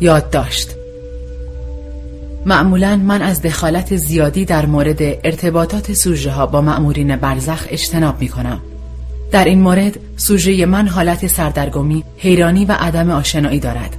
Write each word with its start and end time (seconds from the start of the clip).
یاد 0.00 0.30
داشت 0.30 0.76
معمولا 2.46 2.96
من 2.96 3.22
از 3.22 3.42
دخالت 3.42 3.96
زیادی 3.96 4.44
در 4.44 4.66
مورد 4.66 5.02
ارتباطات 5.02 5.92
سوژه 5.92 6.30
ها 6.30 6.46
با 6.46 6.60
معمورین 6.60 7.16
برزخ 7.16 7.66
اجتناب 7.70 8.20
می 8.20 8.28
کنم. 8.28 8.60
در 9.30 9.44
این 9.44 9.60
مورد 9.60 9.98
سوژه 10.16 10.66
من 10.66 10.88
حالت 10.88 11.26
سردرگمی، 11.26 12.04
حیرانی 12.16 12.64
و 12.64 12.72
عدم 12.72 13.10
آشنایی 13.10 13.60
دارد. 13.60 13.96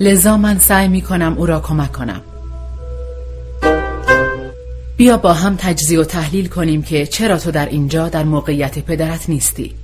لذا 0.00 0.36
من 0.36 0.58
سعی 0.58 0.88
می 0.88 1.02
کنم 1.02 1.34
او 1.38 1.46
را 1.46 1.60
کمک 1.60 1.92
کنم. 1.92 2.20
بیا 4.96 5.16
با 5.16 5.32
هم 5.32 5.56
تجزیه 5.58 6.00
و 6.00 6.04
تحلیل 6.04 6.48
کنیم 6.48 6.82
که 6.82 7.06
چرا 7.06 7.38
تو 7.38 7.50
در 7.50 7.66
اینجا 7.66 8.08
در 8.08 8.24
موقعیت 8.24 8.78
پدرت 8.78 9.28
نیستی. 9.28 9.74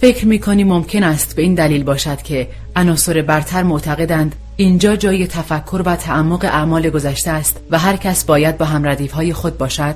فکر 0.00 0.26
می 0.26 0.38
کنی 0.38 0.64
ممکن 0.64 1.02
است 1.02 1.36
به 1.36 1.42
این 1.42 1.54
دلیل 1.54 1.82
باشد 1.82 2.22
که 2.22 2.48
عناصر 2.76 3.22
برتر 3.22 3.62
معتقدند 3.62 4.34
اینجا 4.60 4.96
جای 4.96 5.26
تفکر 5.26 5.82
و 5.86 5.96
تعمق 5.96 6.44
اعمال 6.44 6.90
گذشته 6.90 7.30
است 7.30 7.56
و 7.70 7.78
هر 7.78 7.96
کس 7.96 8.24
باید 8.24 8.58
با 8.58 8.64
هم 8.64 8.84
های 8.86 9.32
خود 9.32 9.58
باشد؟ 9.58 9.94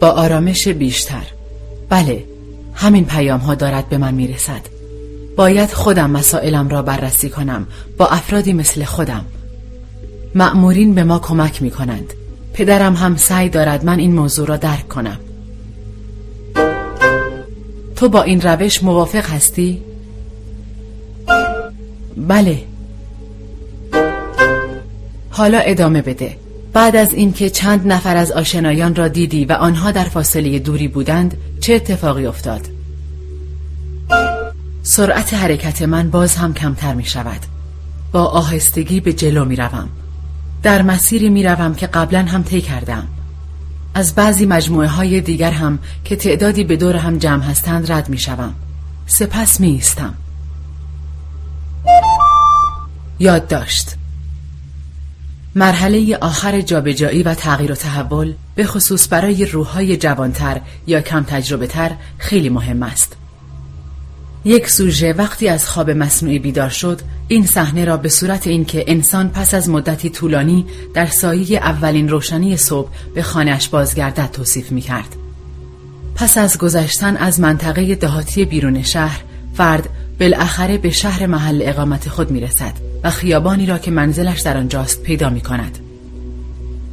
با 0.00 0.10
آرامش 0.10 0.68
بیشتر. 0.68 1.22
بله 1.88 2.24
همین 2.74 3.04
پیام 3.04 3.40
ها 3.40 3.54
دارد 3.54 3.88
به 3.88 3.98
من 3.98 4.14
می‌رسد. 4.14 4.60
باید 5.36 5.72
خودم 5.72 6.10
مسائلم 6.10 6.68
را 6.68 6.82
بررسی 6.82 7.28
کنم 7.28 7.66
با 7.98 8.06
افرادی 8.06 8.52
مثل 8.52 8.84
خودم. 8.84 9.24
مأمورین 10.34 10.94
به 10.94 11.04
ما 11.04 11.18
کمک 11.18 11.62
می 11.62 11.70
کنند 11.70 12.12
پدرم 12.52 12.94
هم 12.94 13.16
سعی 13.16 13.48
دارد 13.48 13.84
من 13.84 13.98
این 13.98 14.14
موضوع 14.14 14.46
را 14.46 14.56
درک 14.56 14.88
کنم. 14.88 15.18
تو 17.96 18.08
با 18.08 18.22
این 18.22 18.40
روش 18.40 18.82
موافق 18.82 19.30
هستی؟ 19.30 19.82
بله 22.28 22.64
حالا 25.30 25.58
ادامه 25.58 26.02
بده 26.02 26.36
بعد 26.72 26.96
از 26.96 27.14
اینکه 27.14 27.50
چند 27.50 27.92
نفر 27.92 28.16
از 28.16 28.32
آشنایان 28.32 28.94
را 28.94 29.08
دیدی 29.08 29.44
و 29.44 29.52
آنها 29.52 29.90
در 29.90 30.04
فاصله 30.04 30.58
دوری 30.58 30.88
بودند 30.88 31.36
چه 31.60 31.74
اتفاقی 31.74 32.26
افتاد؟ 32.26 32.68
سرعت 34.82 35.34
حرکت 35.34 35.82
من 35.82 36.10
باز 36.10 36.36
هم 36.36 36.54
کمتر 36.54 36.94
می 36.94 37.04
شود 37.04 37.40
با 38.12 38.24
آهستگی 38.24 39.00
به 39.00 39.12
جلو 39.12 39.44
می 39.44 39.56
روم. 39.56 39.88
در 40.62 40.82
مسیری 40.82 41.28
می 41.28 41.42
روم 41.42 41.74
که 41.74 41.86
قبلا 41.86 42.22
هم 42.22 42.42
طی 42.42 42.60
کردم 42.60 43.08
از 43.94 44.14
بعضی 44.14 44.46
مجموعه 44.46 44.88
های 44.88 45.20
دیگر 45.20 45.50
هم 45.50 45.78
که 46.04 46.16
تعدادی 46.16 46.64
به 46.64 46.76
دور 46.76 46.96
هم 46.96 47.18
جمع 47.18 47.42
هستند 47.42 47.92
رد 47.92 48.08
می 48.08 48.18
شوم. 48.18 48.54
سپس 49.06 49.60
می 49.60 49.68
ایستم. 49.68 50.14
یاد 53.18 53.48
داشت 53.48 53.94
مرحله 55.54 56.16
آخر 56.16 56.60
جابجایی 56.60 57.22
و 57.22 57.34
تغییر 57.34 57.72
و 57.72 57.74
تحول 57.74 58.34
به 58.54 58.64
خصوص 58.64 59.08
برای 59.10 59.44
روحهای 59.44 59.96
جوانتر 59.96 60.60
یا 60.86 61.00
کم 61.00 61.22
تجربه 61.22 61.66
تر 61.66 61.90
خیلی 62.18 62.48
مهم 62.48 62.82
است. 62.82 63.16
یک 64.44 64.70
سوژه 64.70 65.12
وقتی 65.12 65.48
از 65.48 65.68
خواب 65.68 65.90
مصنوعی 65.90 66.38
بیدار 66.38 66.68
شد 66.68 67.00
این 67.28 67.46
صحنه 67.46 67.84
را 67.84 67.96
به 67.96 68.08
صورت 68.08 68.46
اینکه 68.46 68.84
انسان 68.86 69.28
پس 69.28 69.54
از 69.54 69.68
مدتی 69.68 70.10
طولانی 70.10 70.66
در 70.94 71.06
سایه 71.06 71.58
اولین 71.58 72.08
روشنی 72.08 72.56
صبح 72.56 72.90
به 73.14 73.22
خانهش 73.22 73.68
بازگردد 73.68 74.30
توصیف 74.32 74.72
می 74.72 74.80
کرد. 74.80 75.16
پس 76.14 76.38
از 76.38 76.58
گذشتن 76.58 77.16
از 77.16 77.40
منطقه 77.40 77.94
دهاتی 77.94 78.44
بیرون 78.44 78.82
شهر 78.82 79.20
فرد 79.54 79.88
بالاخره 80.20 80.78
به 80.78 80.90
شهر 80.90 81.26
محل 81.26 81.62
اقامت 81.64 82.08
خود 82.08 82.30
می 82.30 82.40
رسد 82.40 82.72
و 83.04 83.10
خیابانی 83.10 83.66
را 83.66 83.78
که 83.78 83.90
منزلش 83.90 84.40
در 84.40 84.56
آنجاست 84.56 85.02
پیدا 85.02 85.30
می 85.30 85.40
کند. 85.40 85.78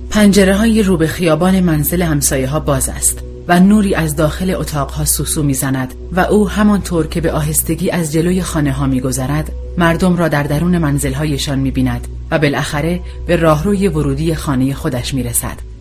پنجره 0.10 0.56
های 0.56 0.84
رو 0.84 0.98
به 0.98 1.08
خیابان 1.08 1.60
منزل 1.60 2.02
همسایه 2.02 2.48
ها 2.48 2.60
باز 2.60 2.90
است 2.90 3.20
و 3.48 3.60
نوری 3.60 3.96
از 3.96 4.16
داخل 4.16 4.56
اتاقها 4.56 5.06
سوسو 5.06 5.44
می‌زند 5.44 5.94
و 6.12 6.20
او 6.20 6.50
همانطور 6.50 7.08
که 7.08 7.22
به 7.22 7.32
آهستگی 7.32 7.92
از 7.92 8.14
جلوی 8.14 8.42
خانه 8.42 8.72
ها 8.72 8.88
میگذرد 8.88 9.52
مردم 9.78 10.16
را 10.16 10.28
در 10.28 10.44
درون 10.44 10.78
منزلهایشان 10.78 11.60
می‌بیند 11.60 12.08
و 12.32 12.40
بالاخره 12.40 13.00
به 13.28 13.36
راهروی 13.36 13.88
ورودی 13.88 14.36
خانه 14.36 14.74
خودش 14.74 15.14
می‌رسد 15.14 15.73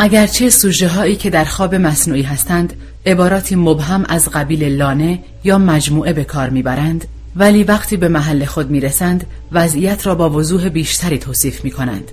اگرچه 0.00 0.50
سوژه 0.50 0.88
هایی 0.88 1.16
که 1.16 1.30
در 1.30 1.44
خواب 1.44 1.74
مصنوعی 1.74 2.22
هستند 2.22 2.72
عباراتی 3.06 3.56
مبهم 3.56 4.04
از 4.08 4.28
قبیل 4.28 4.64
لانه 4.64 5.18
یا 5.44 5.58
مجموعه 5.58 6.12
به 6.12 6.24
کار 6.24 6.50
می‌برند 6.50 7.04
ولی 7.36 7.64
وقتی 7.64 7.96
به 7.96 8.08
محل 8.08 8.44
خود 8.44 8.70
می‌رسند 8.70 9.26
وضعیت 9.52 10.06
را 10.06 10.14
با 10.14 10.30
وضوح 10.30 10.68
بیشتری 10.68 11.18
توصیف 11.18 11.64
می 11.64 11.70
کنند. 11.70 12.10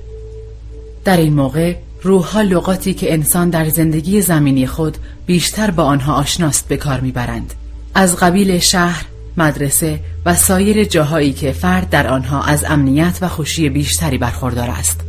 در 1.06 1.18
این 1.18 1.34
موقع 1.34 1.76
روحها 2.02 2.42
لغاتی 2.42 2.94
که 2.94 3.14
انسان 3.14 3.50
در 3.50 3.70
زندگی 3.70 4.22
زمینی 4.22 4.68
خود 4.68 4.98
بیشتر 5.26 5.72
با 5.72 5.84
آنها 5.84 6.14
آشناست 6.14 6.68
به 6.68 6.78
کار 6.78 7.00
می‌برند 7.00 7.54
از 7.96 8.16
قبیل 8.16 8.60
شهر، 8.60 9.06
مدرسه 9.38 10.00
و 10.26 10.36
سایر 10.36 10.84
جاهایی 10.84 11.34
که 11.34 11.52
فرد 11.52 11.90
در 11.90 12.08
آنها 12.08 12.44
از 12.44 12.66
امنیت 12.68 13.18
و 13.22 13.28
خوشی 13.28 13.70
بیشتری 13.70 14.18
برخوردار 14.18 14.70
است 14.70 15.02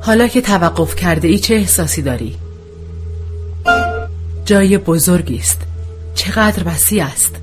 حالا 0.00 0.28
که 0.28 0.40
توقف 0.40 0.94
کرده 0.94 1.28
ای 1.28 1.38
چه 1.38 1.54
احساسی 1.54 2.02
داری؟ 2.02 2.36
جای 4.44 4.78
بزرگی 4.78 5.36
است. 5.36 5.60
چقدر 6.14 6.62
وسیع 6.66 7.04
است. 7.04 7.36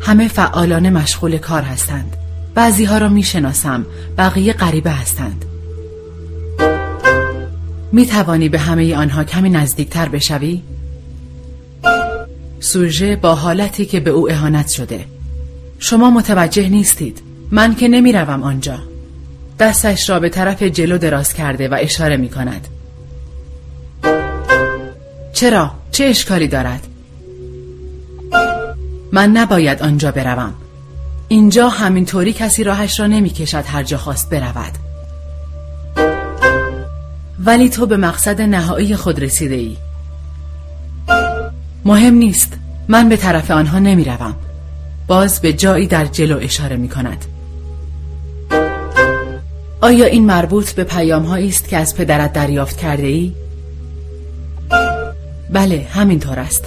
همه 0.00 0.28
فعالانه 0.28 0.90
مشغول 0.90 1.38
کار 1.38 1.62
هستند. 1.62 2.16
بعضی 2.54 2.84
ها 2.84 2.98
را 2.98 3.08
می 3.08 3.22
شناسم 3.22 3.86
بقیه 4.18 4.52
غریبه 4.52 4.90
هستند. 4.90 5.44
می 7.92 8.06
توانی 8.06 8.48
به 8.48 8.58
همه 8.58 8.96
آنها 8.96 9.24
کمی 9.24 9.50
نزدیکتر 9.50 10.08
بشوی؟ 10.08 10.62
سوژه 12.60 13.16
با 13.16 13.34
حالتی 13.34 13.86
که 13.86 14.00
به 14.00 14.10
او 14.10 14.30
اهانت 14.30 14.68
شده. 14.68 15.04
شما 15.78 16.10
متوجه 16.10 16.68
نیستید. 16.68 17.22
من 17.50 17.74
که 17.74 17.88
نمی 17.88 18.12
روم 18.12 18.42
آنجا. 18.42 18.78
دستش 19.58 20.10
را 20.10 20.20
به 20.20 20.28
طرف 20.28 20.62
جلو 20.62 20.98
دراز 20.98 21.32
کرده 21.32 21.68
و 21.68 21.76
اشاره 21.80 22.16
می 22.16 22.28
کند 22.28 22.68
چرا؟ 25.32 25.70
چه 25.92 26.04
اشکالی 26.04 26.48
دارد؟ 26.48 26.86
من 29.12 29.30
نباید 29.30 29.82
آنجا 29.82 30.12
بروم 30.12 30.54
اینجا 31.28 31.68
همینطوری 31.68 32.32
کسی 32.32 32.64
راهش 32.64 33.00
را 33.00 33.06
نمی 33.06 33.30
کشد 33.30 33.64
هر 33.66 33.82
جا 33.82 33.98
خواست 33.98 34.30
برود 34.30 34.72
ولی 37.44 37.68
تو 37.68 37.86
به 37.86 37.96
مقصد 37.96 38.40
نهایی 38.40 38.96
خود 38.96 39.22
رسیده 39.22 39.54
ای 39.54 39.76
مهم 41.84 42.14
نیست 42.14 42.52
من 42.88 43.08
به 43.08 43.16
طرف 43.16 43.50
آنها 43.50 43.78
نمی 43.78 44.04
روم. 44.04 44.36
باز 45.06 45.40
به 45.40 45.52
جایی 45.52 45.86
در 45.86 46.04
جلو 46.04 46.38
اشاره 46.42 46.76
می 46.76 46.88
کند 46.88 47.24
آیا 49.80 50.06
این 50.06 50.26
مربوط 50.26 50.72
به 50.72 50.84
پیام 50.84 51.26
است 51.26 51.68
که 51.68 51.76
از 51.76 51.96
پدرت 51.96 52.32
دریافت 52.32 52.76
کرده 52.76 53.06
ای؟ 53.06 53.32
بله 55.52 55.86
همینطور 55.90 56.38
است. 56.38 56.64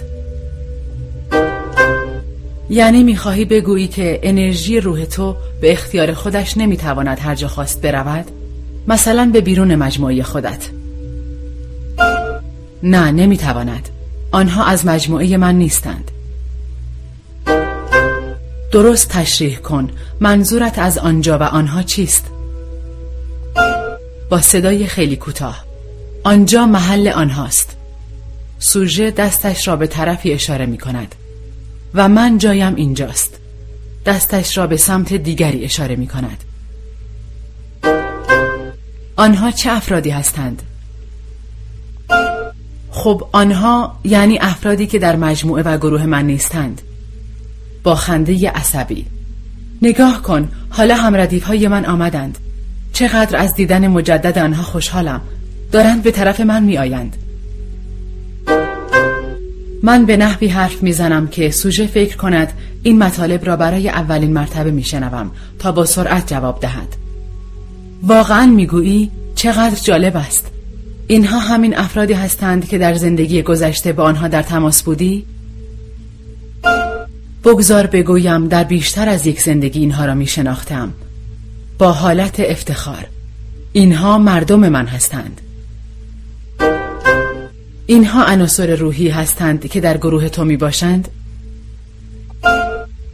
یعنی 2.69 3.03
می‌خواهی 3.03 3.45
بگویی 3.45 3.87
که 3.87 4.19
انرژی 4.23 4.79
روح 4.79 5.05
تو 5.05 5.35
به 5.61 5.71
اختیار 5.71 6.13
خودش 6.13 6.57
نمی‌تواند 6.57 7.19
هر 7.19 7.35
جا 7.35 7.47
خواست 7.47 7.81
برود؟ 7.81 8.25
مثلا 8.87 9.29
به 9.33 9.41
بیرون 9.41 9.75
مجموعه 9.75 10.23
خودت. 10.23 10.69
نه 12.83 13.11
نمی‌تواند. 13.11 13.89
آنها 14.31 14.65
از 14.65 14.85
مجموعه 14.85 15.37
من 15.37 15.55
نیستند. 15.55 16.11
درست 18.71 19.09
تشریح 19.09 19.57
کن. 19.57 19.89
منظورت 20.19 20.79
از 20.79 20.97
آنجا 20.97 21.37
و 21.37 21.43
آنها 21.43 21.83
چیست؟ 21.83 22.25
با 24.31 24.41
صدای 24.41 24.87
خیلی 24.87 25.15
کوتاه. 25.15 25.65
آنجا 26.23 26.65
محل 26.65 27.07
آنهاست. 27.07 27.77
سوژه 28.59 29.11
دستش 29.11 29.67
را 29.67 29.75
به 29.75 29.87
طرفی 29.87 30.33
اشاره 30.33 30.65
می 30.65 30.77
کند 30.77 31.15
و 31.93 32.09
من 32.09 32.37
جایم 32.37 32.75
اینجاست. 32.75 33.39
دستش 34.05 34.57
را 34.57 34.67
به 34.67 34.77
سمت 34.77 35.13
دیگری 35.13 35.65
اشاره 35.65 35.95
می 35.95 36.07
کند. 36.07 36.43
آنها 39.15 39.51
چه 39.51 39.71
افرادی 39.71 40.09
هستند؟ 40.09 40.61
خب 42.91 43.27
آنها 43.31 43.99
یعنی 44.03 44.37
افرادی 44.41 44.87
که 44.87 44.99
در 44.99 45.15
مجموعه 45.15 45.63
و 45.63 45.77
گروه 45.77 46.05
من 46.05 46.25
نیستند. 46.25 46.81
با 47.83 47.95
خنده 47.95 48.49
عصبی. 48.49 49.05
نگاه 49.81 50.21
کن 50.21 50.51
حالا 50.69 50.95
هم 50.95 51.15
ردیف 51.15 51.43
های 51.43 51.67
من 51.67 51.85
آمدند. 51.85 52.37
چقدر 52.93 53.37
از 53.37 53.55
دیدن 53.55 53.87
مجدد 53.87 54.37
آنها 54.37 54.63
خوشحالم. 54.63 55.21
دارند 55.71 56.03
به 56.03 56.11
طرف 56.11 56.39
من 56.39 56.63
می 56.63 56.77
آیند 56.77 57.15
من 59.83 60.05
به 60.05 60.17
نحوی 60.17 60.47
حرف 60.47 60.83
می‌زنم 60.83 61.27
که 61.27 61.51
سوژه 61.51 61.87
فکر 61.87 62.17
کند 62.17 62.53
این 62.83 63.03
مطالب 63.03 63.45
را 63.45 63.55
برای 63.55 63.89
اولین 63.89 64.33
مرتبه 64.33 64.71
میشنوم 64.71 65.31
تا 65.59 65.71
با 65.71 65.85
سرعت 65.85 66.27
جواب 66.27 66.59
دهد. 66.59 66.87
واقعا 68.03 68.45
می‌گویی 68.45 69.11
چقدر 69.35 69.75
جالب 69.75 70.17
است. 70.17 70.47
اینها 71.07 71.39
همین 71.39 71.77
افرادی 71.77 72.13
هستند 72.13 72.67
که 72.67 72.77
در 72.77 72.93
زندگی 72.93 73.41
گذشته 73.41 73.93
با 73.93 74.03
آنها 74.03 74.27
در 74.27 74.41
تماس 74.41 74.83
بودی؟ 74.83 75.25
بگذار 77.43 77.87
بگویم 77.87 78.47
در 78.47 78.63
بیشتر 78.63 79.09
از 79.09 79.25
یک 79.27 79.41
زندگی 79.41 79.79
اینها 79.79 80.05
را 80.05 80.13
می 80.13 80.27
شناختم 80.27 80.93
با 81.81 81.91
حالت 81.91 82.39
افتخار. 82.39 83.05
اینها 83.71 84.17
مردم 84.17 84.69
من 84.69 84.87
هستند. 84.87 85.41
اینها 87.85 88.25
عناصر 88.25 88.75
روحی 88.75 89.09
هستند 89.09 89.69
که 89.69 89.81
در 89.81 89.97
گروه 89.97 90.29
تو 90.29 90.45
می 90.45 90.57
باشند؟ 90.57 91.07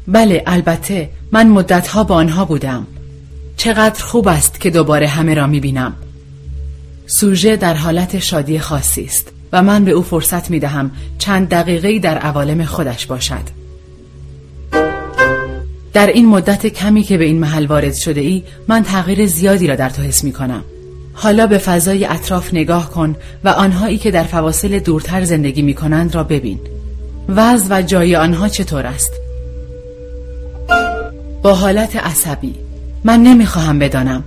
بله 0.07 0.43
البته 0.45 1.09
من 1.31 1.47
مدتها 1.47 2.03
با 2.03 2.15
آنها 2.15 2.45
بودم. 2.45 2.87
چقدر 3.57 4.03
خوب 4.03 4.27
است 4.27 4.59
که 4.59 4.69
دوباره 4.69 5.07
همه 5.07 5.33
را 5.33 5.47
می 5.47 5.59
بینم. 5.59 5.93
سوژه 7.05 7.55
در 7.55 7.73
حالت 7.73 8.19
شادی 8.19 8.59
خاصی 8.59 9.03
است 9.03 9.27
و 9.53 9.63
من 9.63 9.85
به 9.85 9.91
او 9.91 10.01
فرصت 10.01 10.49
می 10.49 10.59
دهم 10.59 10.91
چند 11.17 11.49
دقیقه 11.49 11.99
در 11.99 12.17
عوالم 12.17 12.65
خودش 12.65 13.05
باشد. 13.05 13.56
در 15.97 16.07
این 16.07 16.25
مدت 16.25 16.67
کمی 16.67 17.03
که 17.03 17.17
به 17.17 17.25
این 17.25 17.39
محل 17.39 17.65
وارد 17.65 17.93
شده 17.93 18.21
ای 18.21 18.43
من 18.67 18.83
تغییر 18.83 19.27
زیادی 19.27 19.67
را 19.67 19.75
در 19.75 19.89
تو 19.89 20.01
حس 20.01 20.23
می 20.23 20.33
کنم. 20.33 20.63
حالا 21.13 21.47
به 21.47 21.57
فضای 21.57 22.05
اطراف 22.05 22.53
نگاه 22.53 22.89
کن 22.89 23.15
و 23.43 23.49
آنهایی 23.49 23.97
که 23.97 24.11
در 24.11 24.23
فواصل 24.23 24.79
دورتر 24.79 25.23
زندگی 25.23 25.61
می 25.61 25.73
کنند 25.73 26.15
را 26.15 26.23
ببین. 26.23 26.59
وضع 27.29 27.67
و 27.69 27.81
جای 27.81 28.15
آنها 28.15 28.49
چطور 28.49 28.85
است؟ 28.85 29.11
با 31.41 31.53
حالت 31.53 31.95
عصبی. 31.95 32.55
من 33.03 33.23
نمی‌خواهم 33.23 33.79
بدانم. 33.79 34.23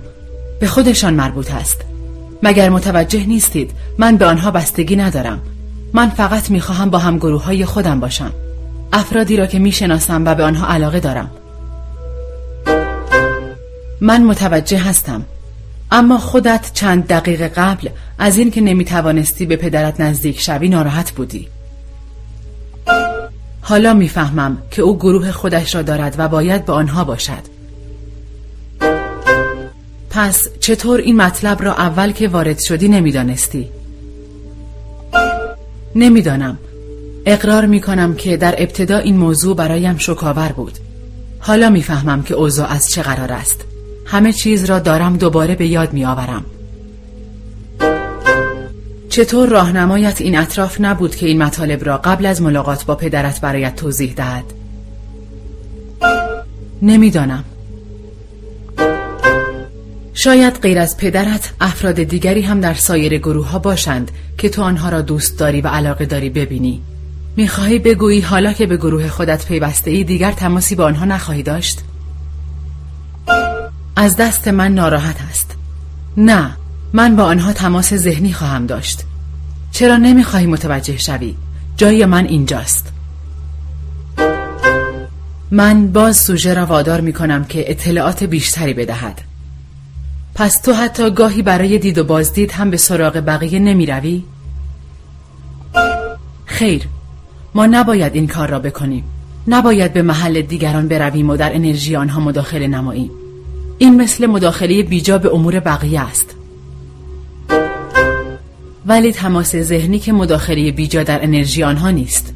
به 0.59 0.67
خودشان 0.67 1.13
مربوط 1.13 1.53
است. 1.53 1.81
مگر 2.43 2.69
متوجه 2.69 3.25
نیستید 3.25 3.71
من 3.97 4.17
به 4.17 4.25
آنها 4.25 4.51
بستگی 4.51 4.95
ندارم. 4.95 5.41
من 5.93 6.09
فقط 6.09 6.51
می‌خواهم 6.51 6.89
با 6.89 6.97
هم 6.97 7.17
گروه 7.17 7.43
های 7.43 7.65
خودم 7.65 7.99
باشم. 7.99 8.31
افرادی 8.93 9.37
را 9.37 9.45
که 9.45 9.59
می‌شناسم 9.59 10.25
و 10.25 10.35
به 10.35 10.43
آنها 10.43 10.67
علاقه 10.67 10.99
دارم. 10.99 11.31
من 14.03 14.23
متوجه 14.23 14.77
هستم. 14.77 15.25
اما 15.91 16.17
خودت 16.17 16.71
چند 16.73 17.07
دقیقه 17.07 17.47
قبل 17.47 17.89
از 18.19 18.37
این 18.37 18.51
که 18.51 18.61
نمی 18.61 18.85
توانستی 18.85 19.45
به 19.45 19.55
پدرت 19.55 20.01
نزدیک 20.01 20.41
شوی 20.41 20.69
ناراحت 20.69 21.11
بودی. 21.11 21.47
حالا 23.61 23.93
می‌فهمم 23.93 24.57
که 24.71 24.81
او 24.81 24.97
گروه 24.97 25.31
خودش 25.31 25.75
را 25.75 25.81
دارد 25.81 26.15
و 26.17 26.27
باید 26.27 26.65
به 26.65 26.73
آنها 26.73 27.03
باشد. 27.03 27.61
پس 30.09 30.47
چطور 30.59 30.99
این 30.99 31.21
مطلب 31.21 31.63
را 31.63 31.73
اول 31.73 32.11
که 32.11 32.27
وارد 32.27 32.59
شدی 32.59 32.87
نمی‌دانستی؟ 32.87 33.69
نمی‌دانم. 35.95 36.57
اقرار 37.25 37.65
می 37.65 37.81
کنم 37.81 38.15
که 38.15 38.37
در 38.37 38.55
ابتدا 38.57 38.97
این 38.97 39.17
موضوع 39.17 39.55
برایم 39.55 39.97
شکاور 39.97 40.51
بود. 40.51 40.77
حالا 41.39 41.69
می‌فهمم 41.69 42.23
که 42.23 42.33
اوضاع 42.33 42.71
از 42.71 42.91
چه 42.91 43.01
قرار 43.01 43.31
است. 43.31 43.61
همه 44.05 44.33
چیز 44.33 44.65
را 44.65 44.79
دارم 44.79 45.17
دوباره 45.17 45.55
به 45.55 45.67
یاد 45.67 45.93
می 45.93 46.05
آورم. 46.05 46.45
چطور 49.09 49.49
راهنمایت 49.49 50.21
این 50.21 50.37
اطراف 50.37 50.81
نبود 50.81 51.15
که 51.15 51.25
این 51.25 51.43
مطالب 51.43 51.85
را 51.85 51.97
قبل 51.97 52.25
از 52.25 52.41
ملاقات 52.41 52.85
با 52.85 52.95
پدرت 52.95 53.41
برایت 53.41 53.75
توضیح 53.75 54.13
دهد؟ 54.13 54.43
نمی‌دانم. 56.81 57.43
شاید 60.13 60.53
غیر 60.61 60.79
از 60.79 60.97
پدرت 60.97 61.53
افراد 61.61 62.03
دیگری 62.03 62.41
هم 62.41 62.61
در 62.61 62.73
سایر 62.73 63.17
گروه 63.17 63.47
ها 63.47 63.59
باشند 63.59 64.11
که 64.37 64.49
تو 64.49 64.61
آنها 64.61 64.89
را 64.89 65.01
دوست 65.01 65.39
داری 65.39 65.61
و 65.61 65.67
علاقه 65.67 66.05
داری 66.05 66.29
ببینی. 66.29 66.81
می‌خواهی 67.37 67.79
بگویی 67.79 68.21
حالا 68.21 68.53
که 68.53 68.65
به 68.65 68.77
گروه 68.77 69.07
خودت 69.07 69.45
پیوسته 69.45 69.91
ای 69.91 70.03
دیگر 70.03 70.31
تماسی 70.31 70.75
با 70.75 70.85
آنها 70.85 71.05
نخواهی 71.05 71.43
داشت؟ 71.43 71.79
از 74.01 74.15
دست 74.15 74.47
من 74.47 74.73
ناراحت 74.73 75.15
است. 75.29 75.55
نه 76.17 76.57
من 76.93 77.15
با 77.15 77.23
آنها 77.23 77.53
تماس 77.53 77.93
ذهنی 77.93 78.33
خواهم 78.33 78.65
داشت. 78.65 79.01
چرا 79.71 79.97
نمی‌خواهی 79.97 80.45
متوجه 80.45 80.97
شوی؟ 80.97 81.35
جای 81.77 82.05
من 82.05 82.25
اینجاست. 82.25 82.91
من 85.51 85.87
باز 85.87 86.17
سوژه 86.17 86.53
را 86.53 86.65
وادار 86.65 87.01
می 87.01 87.13
کنم 87.13 87.45
که 87.45 87.71
اطلاعات 87.71 88.23
بیشتری 88.23 88.73
بدهد. 88.73 89.21
پس 90.35 90.61
تو 90.61 90.73
حتی 90.73 91.11
گاهی 91.11 91.41
برای 91.41 91.77
دید 91.77 91.97
و 91.97 92.03
بازدید 92.03 92.51
هم 92.51 92.69
به 92.69 92.77
سراغ 92.77 93.23
بقیه 93.27 93.59
نمی 93.59 93.85
روی؟ 93.85 94.23
خیر 96.45 96.87
ما 97.55 97.65
نباید 97.65 98.15
این 98.15 98.27
کار 98.27 98.49
را 98.49 98.59
بکنیم. 98.59 99.03
نباید 99.47 99.93
به 99.93 100.01
محل 100.01 100.41
دیگران 100.41 100.87
برویم 100.87 101.29
و 101.29 101.37
در 101.37 101.55
انرژی 101.55 101.95
آنها 101.95 102.19
مداخله 102.19 102.67
نماییم. 102.67 103.20
این 103.81 104.01
مثل 104.01 104.25
مداخله 104.25 104.83
بیجا 104.83 105.17
به 105.17 105.33
امور 105.33 105.59
بقیه 105.59 106.01
است. 106.01 106.35
ولی 108.85 109.11
تماس 109.11 109.55
ذهنی 109.55 109.99
که 109.99 110.13
مداخله 110.13 110.71
بیجا 110.71 111.03
در 111.03 111.23
انرژی 111.23 111.63
آنها 111.63 111.91
نیست. 111.91 112.33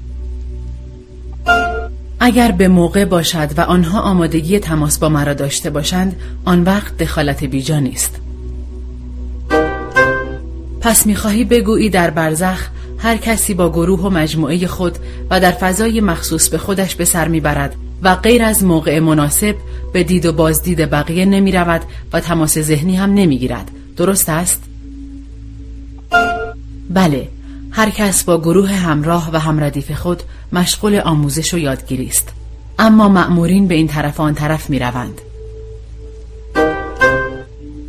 اگر 2.20 2.52
به 2.52 2.68
موقع 2.68 3.06
باشد 3.06 3.50
و 3.58 3.62
آنها 3.62 4.02
آمادگی 4.02 4.60
تماس 4.60 5.00
با 5.00 5.10
مرا 5.10 5.34
داشته 5.34 5.70
باشند 5.70 6.16
آن 6.46 6.64
وقت 6.64 6.98
دخالت 6.98 7.44
بیجا 7.44 7.80
نیست. 7.80 8.16
پس 10.82 11.06
می‌خواهی 11.06 11.44
بگویی 11.44 11.90
در 11.90 12.10
برزخ 12.10 12.68
هر 12.98 13.18
کسی 13.18 13.54
با 13.54 13.70
گروه 13.70 14.02
و 14.02 14.10
مجموعه 14.10 14.68
خود 14.68 14.98
و 15.30 15.40
در 15.40 15.52
فضای 15.52 16.02
مخصوص 16.02 16.50
به 16.50 16.58
خودش 16.58 16.96
به 16.96 17.06
سر 17.06 17.28
می‌برد 17.28 17.76
و 18.02 18.16
غیر 18.16 18.44
از 18.44 18.64
موقع 18.64 19.00
مناسب 19.00 19.56
به 19.94 20.04
دید 20.04 20.26
و 20.26 20.34
بازدید 20.34 20.90
بقیه 20.90 21.26
نمی 21.26 21.52
رود 21.52 21.82
و 22.14 22.20
تماس 22.20 22.60
ذهنی 22.60 22.96
هم 22.96 23.14
نمی 23.14 23.38
گیرد. 23.38 23.72
درست 23.98 24.30
است؟ 24.30 24.64
بله 26.90 27.28
هر 27.72 27.90
کس 27.90 28.24
با 28.24 28.38
گروه 28.38 28.70
همراه 28.70 29.30
و 29.34 29.40
همردیف 29.40 29.92
خود 29.92 30.24
مشغول 30.54 30.96
آموزش 30.96 31.54
و 31.54 31.58
یادگیری 31.58 32.08
است 32.08 32.30
اما 32.80 33.10
مأمورین 33.10 33.68
به 33.68 33.76
این 33.76 33.88
طرف 33.88 34.20
آن 34.20 34.34
طرف 34.34 34.70
می 34.70 34.80
روند. 34.80 35.22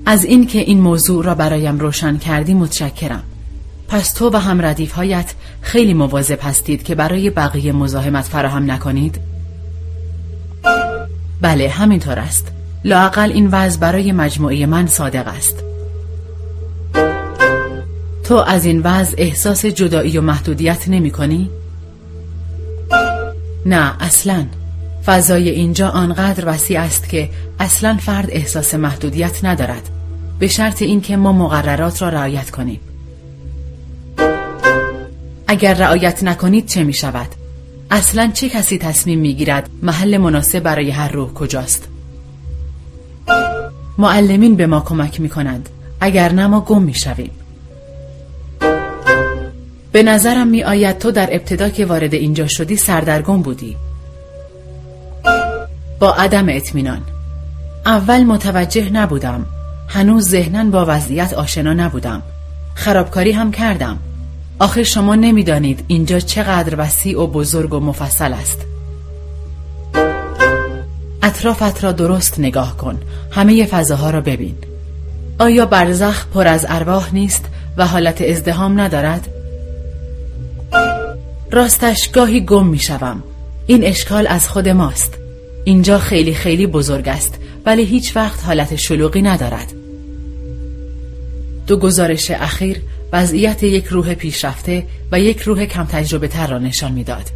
از 0.06 0.24
اینکه 0.24 0.58
این 0.58 0.80
موضوع 0.80 1.24
را 1.24 1.34
برایم 1.34 1.78
روشن 1.78 2.16
کردی 2.16 2.54
متشکرم 2.54 3.22
پس 3.88 4.12
تو 4.12 4.30
و 4.30 4.36
همردیف 4.36 4.92
هایت 4.92 5.34
خیلی 5.60 5.94
مواظب 5.94 6.38
هستید 6.42 6.82
که 6.82 6.94
برای 6.94 7.30
بقیه 7.30 7.72
مزاحمت 7.72 8.24
فراهم 8.24 8.70
نکنید 8.70 9.20
بله 11.40 11.68
همینطور 11.68 12.18
است. 12.18 12.46
لاقل 12.84 13.32
این 13.32 13.48
وضع 13.52 13.80
برای 13.80 14.12
مجموعه 14.12 14.66
من 14.66 14.86
صادق 14.86 15.28
است. 15.28 15.62
تو 18.24 18.34
از 18.34 18.64
این 18.64 18.80
وضع 18.84 19.14
احساس 19.18 19.66
جدایی 19.66 20.18
و 20.18 20.20
محدودیت 20.20 20.88
نمی 20.88 21.10
کنی؟ 21.10 21.50
نه 23.66 24.02
اصلا. 24.02 24.46
فضای 25.06 25.48
اینجا 25.48 25.88
آنقدر 25.88 26.44
وسیع 26.46 26.80
است 26.80 27.08
که 27.08 27.30
اصلا 27.60 27.96
فرد 28.00 28.28
احساس 28.30 28.74
محدودیت 28.74 29.44
ندارد. 29.44 29.90
به 30.38 30.46
شرط 30.46 30.82
اینکه 30.82 31.16
ما 31.16 31.32
مقررات 31.32 32.02
را 32.02 32.08
رعایت 32.08 32.50
کنیم. 32.50 32.80
اگر 35.48 35.74
رعایت 35.74 36.22
نکنید 36.22 36.66
چه 36.66 36.84
می 36.84 36.92
شود؟ 36.92 37.28
اصلا 37.90 38.30
چه 38.34 38.48
کسی 38.48 38.78
تصمیم 38.78 39.18
می‌گیرد 39.18 39.70
محل 39.82 40.16
مناسب 40.16 40.60
برای 40.60 40.90
هر 40.90 41.08
روح 41.08 41.32
کجاست؟ 41.34 41.88
معلمین 43.98 44.56
به 44.56 44.66
ما 44.66 44.80
کمک 44.80 45.20
می 45.20 45.28
کنند 45.28 45.68
اگر 46.00 46.32
نه 46.32 46.46
ما 46.46 46.60
گم 46.60 46.82
می 46.82 46.94
شویم. 46.94 47.30
به 49.92 50.02
نظرم 50.02 50.46
می 50.46 50.64
آید 50.64 50.98
تو 50.98 51.10
در 51.10 51.28
ابتدا 51.32 51.68
که 51.68 51.86
وارد 51.86 52.14
اینجا 52.14 52.46
شدی 52.46 52.76
سردرگم 52.76 53.42
بودی. 53.42 53.76
با 55.98 56.12
عدم 56.12 56.46
اطمینان. 56.48 57.02
اول 57.86 58.24
متوجه 58.24 58.90
نبودم. 58.90 59.46
هنوز 59.88 60.28
ذهنا 60.28 60.64
با 60.64 60.84
وضعیت 60.88 61.34
آشنا 61.34 61.72
نبودم. 61.72 62.22
خرابکاری 62.74 63.32
هم 63.32 63.50
کردم. 63.50 63.98
آخه 64.58 64.84
شما 64.84 65.14
نمی‌دانید 65.14 65.84
اینجا 65.86 66.20
چقدر 66.20 66.74
وسیع 66.78 67.20
و 67.20 67.26
بزرگ 67.26 67.74
و 67.74 67.80
مفصل 67.80 68.32
است. 68.32 68.60
اطرافت 71.22 71.84
را 71.84 71.92
درست 71.92 72.40
نگاه 72.40 72.76
کن. 72.76 72.98
همه 73.30 73.66
فضاها 73.66 74.10
را 74.10 74.20
ببین. 74.20 74.54
آیا 75.38 75.66
برزخ 75.66 76.26
پر 76.34 76.46
از 76.46 76.66
ارواح 76.68 77.14
نیست 77.14 77.44
و 77.76 77.86
حالت 77.86 78.22
ازدهام 78.22 78.80
ندارد؟ 78.80 79.28
راستش 81.52 82.08
گاهی 82.08 82.40
گم 82.40 82.66
می 82.66 82.78
شوم. 82.78 83.22
این 83.66 83.84
اشکال 83.84 84.26
از 84.26 84.48
خود 84.48 84.68
ماست. 84.68 85.14
اینجا 85.64 85.98
خیلی 85.98 86.34
خیلی 86.34 86.66
بزرگ 86.66 87.08
است 87.08 87.34
ولی 87.66 87.84
هیچ 87.84 88.16
وقت 88.16 88.44
حالت 88.44 88.76
شلوغی 88.76 89.22
ندارد. 89.22 89.72
دو 91.66 91.76
گزارش 91.76 92.30
اخیر 92.30 92.82
وضعیت 93.12 93.62
یک 93.62 93.86
روح 93.86 94.14
پیشرفته 94.14 94.86
و 95.12 95.20
یک 95.20 95.40
روح 95.40 95.64
کم 95.64 95.84
تجربه 95.84 96.28
تر 96.28 96.46
را 96.46 96.58
نشان 96.58 96.92
می‌داد. 96.92 97.30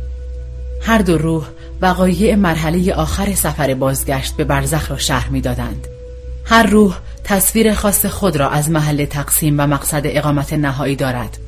هر 0.82 0.98
دو 0.98 1.18
روح 1.18 1.46
وقایع 1.80 2.34
مرحله 2.34 2.92
آخر 2.92 3.34
سفر 3.34 3.74
بازگشت 3.74 4.36
به 4.36 4.44
برزخ 4.44 4.90
را 4.90 4.98
شرح 4.98 5.30
می‌دادند. 5.30 5.86
هر 6.44 6.62
روح 6.62 6.98
تصویر 7.24 7.74
خاص 7.74 8.06
خود 8.06 8.36
را 8.36 8.50
از 8.50 8.70
محل 8.70 9.04
تقسیم 9.04 9.54
و 9.58 9.66
مقصد 9.66 10.02
اقامت 10.04 10.52
نهایی 10.52 10.96
دارد. 10.96 11.38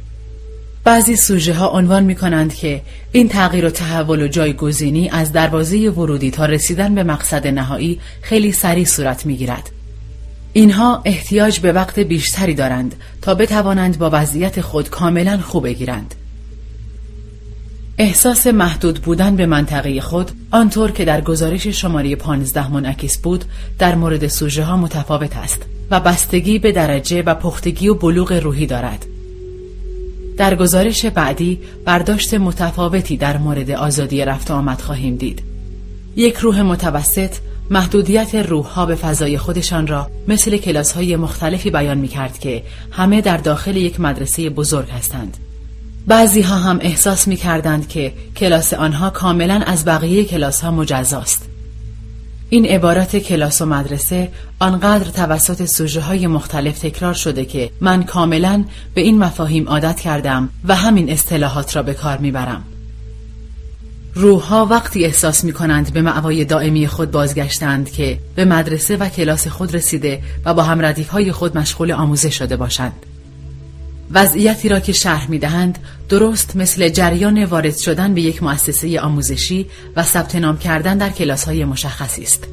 بعضی 0.85 1.17
سوژه 1.17 1.55
ها 1.55 1.69
عنوان 1.69 2.05
می 2.05 2.15
کنند 2.15 2.55
که 2.55 2.83
این 3.13 3.29
تغییر 3.29 3.67
و 3.67 3.71
تحول 3.71 4.23
و 4.23 4.29
جایگزینی 4.29 5.09
از 5.09 5.33
دروازه 5.33 5.91
ورودی 5.91 6.31
تا 6.31 6.47
رسیدن 6.47 6.95
به 6.95 7.03
مقصد 7.03 7.47
نهایی 7.47 8.01
خیلی 8.23 8.53
سریع 8.53 8.85
صورت 8.85 9.27
می 9.27 9.37
گیرد. 9.37 9.71
اینها 10.53 11.03
احتیاج 11.05 11.61
به 11.61 11.73
وقت 11.73 11.99
بیشتری 11.99 12.55
دارند 12.55 12.95
تا 13.23 13.35
بتوانند 13.35 13.99
با 13.99 14.11
وضعیت 14.13 14.61
خود 14.61 14.91
کاملا 14.91 15.39
خوب 15.39 15.65
بگیرند. 15.65 16.15
احساس 17.99 18.47
محدود 18.47 18.99
بودن 18.99 19.37
به 19.37 19.47
منطقه 19.47 20.01
خود 20.01 20.31
آنطور 20.51 20.91
که 20.91 21.05
در 21.05 21.21
گزارش 21.21 21.67
شماره 21.67 22.17
15 22.17 22.73
منعکس 22.73 23.19
بود 23.19 23.45
در 23.79 23.95
مورد 23.95 24.27
سوژه 24.27 24.65
ها 24.65 24.77
متفاوت 24.77 25.37
است 25.37 25.63
و 25.91 26.01
بستگی 26.01 26.59
به 26.59 26.73
درجه 26.73 27.23
و 27.23 27.35
پختگی 27.35 27.89
و 27.89 27.95
بلوغ 27.95 28.33
روحی 28.33 28.67
دارد. 28.67 29.07
در 30.37 30.55
گزارش 30.55 31.07
بعدی 31.07 31.61
برداشت 31.85 32.35
متفاوتی 32.35 33.17
در 33.17 33.37
مورد 33.37 33.71
آزادی 33.71 34.25
رفت 34.25 34.51
آمد 34.51 34.81
خواهیم 34.81 35.17
دید. 35.17 35.43
یک 36.17 36.37
روح 36.37 36.63
متوسط 36.63 37.33
محدودیت 37.71 38.35
روحها 38.35 38.87
به 38.87 38.95
فضای 38.95 39.39
خودشان 39.39 39.87
را 39.87 40.11
مثل 40.29 40.57
کلاس 40.57 40.93
های 40.93 41.17
مختلفی 41.17 41.71
بیان 41.71 41.99
می 41.99 42.09
کرد 42.09 42.39
که 42.39 42.63
همه 42.91 43.21
در 43.21 43.37
داخل 43.37 43.77
یک 43.77 44.01
مدرسه 44.01 44.51
بزرگ 44.51 44.91
هستند. 44.91 45.37
بعضی 46.07 46.41
ها 46.41 46.57
هم 46.57 46.79
احساس 46.83 47.29
می 47.29 47.37
کردند 47.37 47.89
که 47.89 48.13
کلاس 48.37 48.75
آنها 48.75 49.11
کاملا 49.11 49.63
از 49.67 49.85
بقیه 49.85 50.25
کلاس 50.25 50.61
ها 50.61 50.71
مجزاست. 50.71 51.49
این 52.49 52.67
عبارت 52.67 53.19
کلاس 53.19 53.63
و 53.63 53.67
مدرسه 53.67 54.29
آنقدر 54.59 55.11
توسط 55.11 55.65
سوژه 55.65 56.01
های 56.01 56.27
مختلف 56.27 56.79
تکرار 56.79 57.15
شده 57.15 57.45
که 57.45 57.71
من 57.81 58.03
کاملا 58.03 58.65
به 58.95 59.01
این 59.01 59.19
مفاهیم 59.19 59.69
عادت 59.69 60.01
کردم 60.01 60.49
و 60.65 60.75
همین 60.75 61.11
اصطلاحات 61.11 61.77
را 61.77 61.83
به 61.83 61.95
کار 61.95 62.19
می‌برم. 62.19 62.65
روحها 64.15 64.67
وقتی 64.67 65.05
احساس 65.05 65.45
می 65.45 65.53
کنند 65.53 65.93
به 65.93 66.03
معوای 66.03 66.45
دائمی 66.45 66.87
خود 66.87 67.11
بازگشتند 67.11 67.93
که 67.93 68.19
به 68.35 68.45
مدرسه 68.45 68.97
و 68.97 69.09
کلاس 69.09 69.49
خود 69.49 69.75
رسیده 69.75 70.23
و 70.45 70.55
با 70.55 70.63
هم 70.63 70.85
های 70.85 71.33
خود 71.33 71.59
مشغول 71.59 71.93
آموزش 71.93 72.39
شده 72.39 72.57
باشند. 72.57 73.07
وضعیتی 74.11 74.69
را 74.69 74.81
که 74.81 74.93
شرح 74.93 75.31
می 75.31 75.39
دهند 75.39 75.79
درست 76.09 76.57
مثل 76.57 76.89
جریان 76.89 77.45
وارد 77.45 77.77
شدن 77.77 78.15
به 78.15 78.21
یک 78.21 78.43
مؤسسه 78.43 79.01
آموزشی 79.01 79.67
و 79.97 80.03
ثبت 80.03 80.37
نام 80.37 80.59
کردن 80.59 80.99
در 80.99 81.11
کلاس 81.11 81.45
های 81.45 81.65
مشخصی 81.65 82.23
است. 82.23 82.45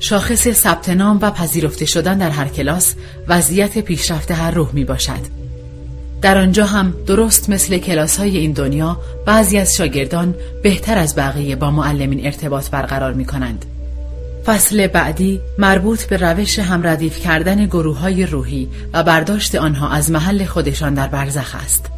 شاخص 0.00 0.48
ثبت 0.48 0.88
نام 0.88 1.18
و 1.22 1.30
پذیرفته 1.30 1.86
شدن 1.86 2.18
در 2.18 2.30
هر 2.30 2.48
کلاس 2.48 2.94
وضعیت 3.28 3.78
پیشرفته 3.78 4.34
هر 4.34 4.50
روح 4.50 4.70
می 4.72 4.84
باشد. 4.84 5.47
در 6.22 6.38
آنجا 6.38 6.66
هم 6.66 6.94
درست 7.06 7.50
مثل 7.50 7.78
کلاس 7.78 8.16
های 8.16 8.36
این 8.36 8.52
دنیا 8.52 9.00
بعضی 9.26 9.58
از 9.58 9.76
شاگردان 9.76 10.34
بهتر 10.62 10.98
از 10.98 11.16
بقیه 11.16 11.56
با 11.56 11.70
معلمین 11.70 12.26
ارتباط 12.26 12.70
برقرار 12.70 13.12
می 13.12 13.24
کنند. 13.24 13.64
فصل 14.46 14.86
بعدی 14.86 15.40
مربوط 15.58 16.04
به 16.04 16.16
روش 16.16 16.58
همردیف 16.58 17.18
کردن 17.18 17.66
گروه 17.66 17.98
های 17.98 18.26
روحی 18.26 18.68
و 18.92 19.02
برداشت 19.02 19.54
آنها 19.54 19.90
از 19.90 20.10
محل 20.10 20.44
خودشان 20.44 20.94
در 20.94 21.08
برزخ 21.08 21.54
است. 21.64 21.97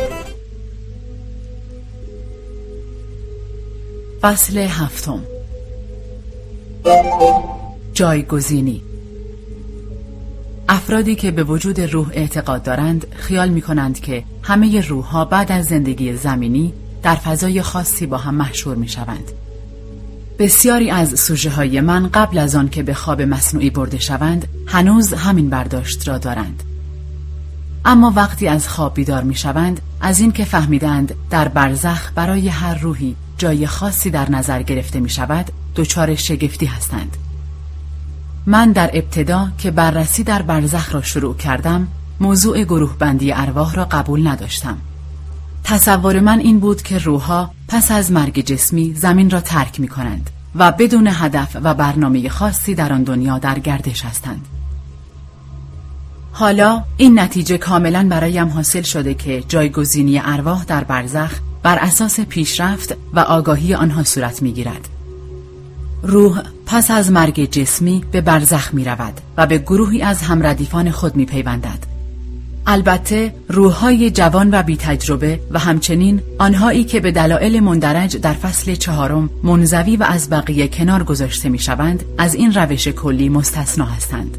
فصل 4.21 4.57
هفتم 4.57 5.19
جایگزینی 7.93 8.81
افرادی 10.69 11.15
که 11.15 11.31
به 11.31 11.43
وجود 11.43 11.81
روح 11.81 12.09
اعتقاد 12.13 12.63
دارند 12.63 13.07
خیال 13.15 13.49
می 13.49 13.61
کنند 13.61 13.99
که 13.99 14.23
همه 14.43 14.81
روحها 14.81 15.25
بعد 15.25 15.51
از 15.51 15.65
زندگی 15.65 16.15
زمینی 16.15 16.73
در 17.03 17.15
فضای 17.15 17.61
خاصی 17.61 18.05
با 18.05 18.17
هم 18.17 18.35
محشور 18.35 18.75
می 18.75 18.87
شوند. 18.87 19.31
بسیاری 20.39 20.91
از 20.91 21.19
سوژه 21.19 21.49
های 21.49 21.81
من 21.81 22.07
قبل 22.07 22.37
از 22.37 22.55
آن 22.55 22.69
که 22.69 22.83
به 22.83 22.93
خواب 22.93 23.21
مصنوعی 23.21 23.69
برده 23.69 23.99
شوند 23.99 24.47
هنوز 24.65 25.13
همین 25.13 25.49
برداشت 25.49 26.07
را 26.07 26.17
دارند. 26.17 26.63
اما 27.85 28.13
وقتی 28.15 28.47
از 28.47 28.69
خواب 28.69 28.93
بیدار 28.93 29.23
می 29.23 29.35
شوند 29.35 29.81
از 30.01 30.19
این 30.19 30.31
که 30.31 30.45
فهمیدند 30.45 31.15
در 31.29 31.47
برزخ 31.47 32.11
برای 32.15 32.47
هر 32.47 32.75
روحی 32.75 33.15
جای 33.41 33.67
خاصی 33.67 34.09
در 34.09 34.31
نظر 34.31 34.61
گرفته 34.61 34.99
می 34.99 35.09
شود 35.09 35.51
دچار 35.75 36.15
شگفتی 36.15 36.65
هستند. 36.65 37.17
من 38.45 38.71
در 38.71 38.89
ابتدا 38.93 39.47
که 39.57 39.71
بررسی 39.71 40.23
در 40.23 40.41
برزخ 40.41 40.93
را 40.95 41.01
شروع 41.01 41.35
کردم 41.35 41.87
موضوع 42.19 42.63
گروه 42.63 42.97
بندی 42.97 43.33
ارواح 43.33 43.75
را 43.75 43.85
قبول 43.85 44.27
نداشتم. 44.27 44.77
تصور 45.63 46.19
من 46.19 46.39
این 46.39 46.59
بود 46.59 46.81
که 46.81 46.97
روحها 46.97 47.51
پس 47.67 47.91
از 47.91 48.11
مرگ 48.11 48.45
جسمی 48.45 48.93
زمین 48.93 49.29
را 49.29 49.41
ترک 49.41 49.79
می 49.79 49.87
کنند 49.87 50.29
و 50.55 50.71
بدون 50.71 51.07
هدف 51.11 51.57
و 51.63 51.73
برنامه 51.73 52.29
خاصی 52.29 52.75
در 52.75 52.93
آن 52.93 53.03
دنیا 53.03 53.39
در 53.39 53.59
گردش 53.59 54.05
هستند. 54.05 54.45
حالا 56.31 56.83
این 56.97 57.19
نتیجه 57.19 57.57
کاملا 57.57 58.07
برایم 58.09 58.47
حاصل 58.47 58.81
شده 58.81 59.13
که 59.13 59.43
جایگزینی 59.47 60.19
ارواح 60.19 60.63
در 60.63 60.83
برزخ 60.83 61.39
بر 61.63 61.77
اساس 61.77 62.19
پیشرفت 62.19 62.95
و 63.13 63.19
آگاهی 63.19 63.73
آنها 63.73 64.03
صورت 64.03 64.41
می 64.41 64.51
گیرد. 64.51 64.87
روح 66.03 66.41
پس 66.65 66.91
از 66.91 67.11
مرگ 67.11 67.49
جسمی 67.51 68.03
به 68.11 68.21
برزخ 68.21 68.73
می 68.73 68.85
رود 68.85 69.13
و 69.37 69.47
به 69.47 69.57
گروهی 69.57 70.01
از 70.01 70.21
همردیفان 70.21 70.91
خود 70.91 71.15
می 71.15 71.25
پیوندد. 71.25 71.91
البته 72.67 73.33
روحهای 73.49 74.11
جوان 74.11 74.49
و 74.51 74.63
بی 74.63 74.77
تجربه 74.77 75.39
و 75.51 75.59
همچنین 75.59 76.21
آنهایی 76.39 76.83
که 76.83 76.99
به 76.99 77.11
دلایل 77.11 77.59
مندرج 77.59 78.17
در 78.17 78.33
فصل 78.33 78.75
چهارم 78.75 79.29
منزوی 79.43 79.97
و 79.97 80.03
از 80.03 80.29
بقیه 80.29 80.67
کنار 80.67 81.03
گذاشته 81.03 81.49
می 81.49 81.59
شوند 81.59 82.05
از 82.17 82.35
این 82.35 82.53
روش 82.53 82.87
کلی 82.87 83.29
مستثنا 83.29 83.85
هستند. 83.85 84.37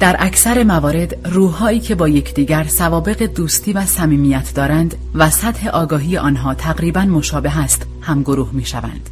در 0.00 0.16
اکثر 0.18 0.64
موارد 0.64 1.26
روحهایی 1.26 1.80
که 1.80 1.94
با 1.94 2.08
یکدیگر 2.08 2.64
سوابق 2.64 3.22
دوستی 3.22 3.72
و 3.72 3.86
صمیمیت 3.86 4.54
دارند 4.54 4.94
و 5.14 5.30
سطح 5.30 5.68
آگاهی 5.68 6.16
آنها 6.16 6.54
تقریبا 6.54 7.00
مشابه 7.00 7.58
است 7.58 7.86
هم 8.00 8.22
گروه 8.22 8.50
می 8.52 8.64
شوند. 8.64 9.10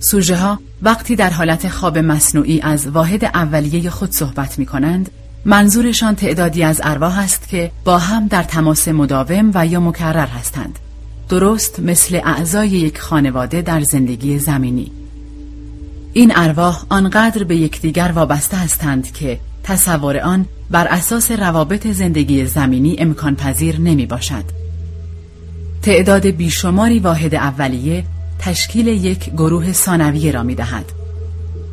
سوژه 0.00 0.36
ها 0.36 0.58
وقتی 0.82 1.16
در 1.16 1.30
حالت 1.30 1.68
خواب 1.68 1.98
مصنوعی 1.98 2.60
از 2.60 2.86
واحد 2.86 3.24
اولیه 3.24 3.90
خود 3.90 4.12
صحبت 4.12 4.58
می 4.58 4.66
کنند 4.66 5.10
منظورشان 5.44 6.14
تعدادی 6.14 6.62
از 6.62 6.80
ارواح 6.84 7.18
است 7.18 7.48
که 7.48 7.70
با 7.84 7.98
هم 7.98 8.26
در 8.26 8.42
تماس 8.42 8.88
مداوم 8.88 9.50
و 9.54 9.66
یا 9.66 9.80
مکرر 9.80 10.26
هستند 10.26 10.78
درست 11.28 11.80
مثل 11.80 12.20
اعضای 12.24 12.68
یک 12.68 13.00
خانواده 13.00 13.62
در 13.62 13.80
زندگی 13.80 14.38
زمینی 14.38 14.92
این 16.12 16.32
ارواح 16.36 16.84
آنقدر 16.88 17.44
به 17.44 17.56
یکدیگر 17.56 18.12
وابسته 18.14 18.56
هستند 18.56 19.12
که 19.12 19.40
تصور 19.68 20.16
آن 20.16 20.46
بر 20.70 20.86
اساس 20.86 21.30
روابط 21.30 21.86
زندگی 21.86 22.46
زمینی 22.46 22.96
امکان 22.98 23.36
پذیر 23.36 23.80
نمی 23.80 24.06
باشد. 24.06 24.44
تعداد 25.82 26.26
بیشماری 26.26 26.98
واحد 26.98 27.34
اولیه 27.34 28.04
تشکیل 28.38 28.88
یک 28.88 29.30
گروه 29.30 29.72
ثانویه 29.72 30.32
را 30.32 30.42
می 30.42 30.54
دهد. 30.54 30.84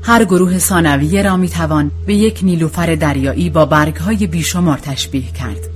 هر 0.04 0.26
گروه 0.26 0.58
ثانویه 0.58 1.22
را 1.22 1.38
می 1.38 1.50
توان 1.50 1.92
به 2.06 2.16
یک 2.16 2.40
نیلوفر 2.44 2.96
دریایی 2.96 3.50
با 3.50 3.66
برگهای 3.66 4.28
بیشمار 4.28 4.78
تشبیه 4.78 5.32
کرد. 5.32 5.70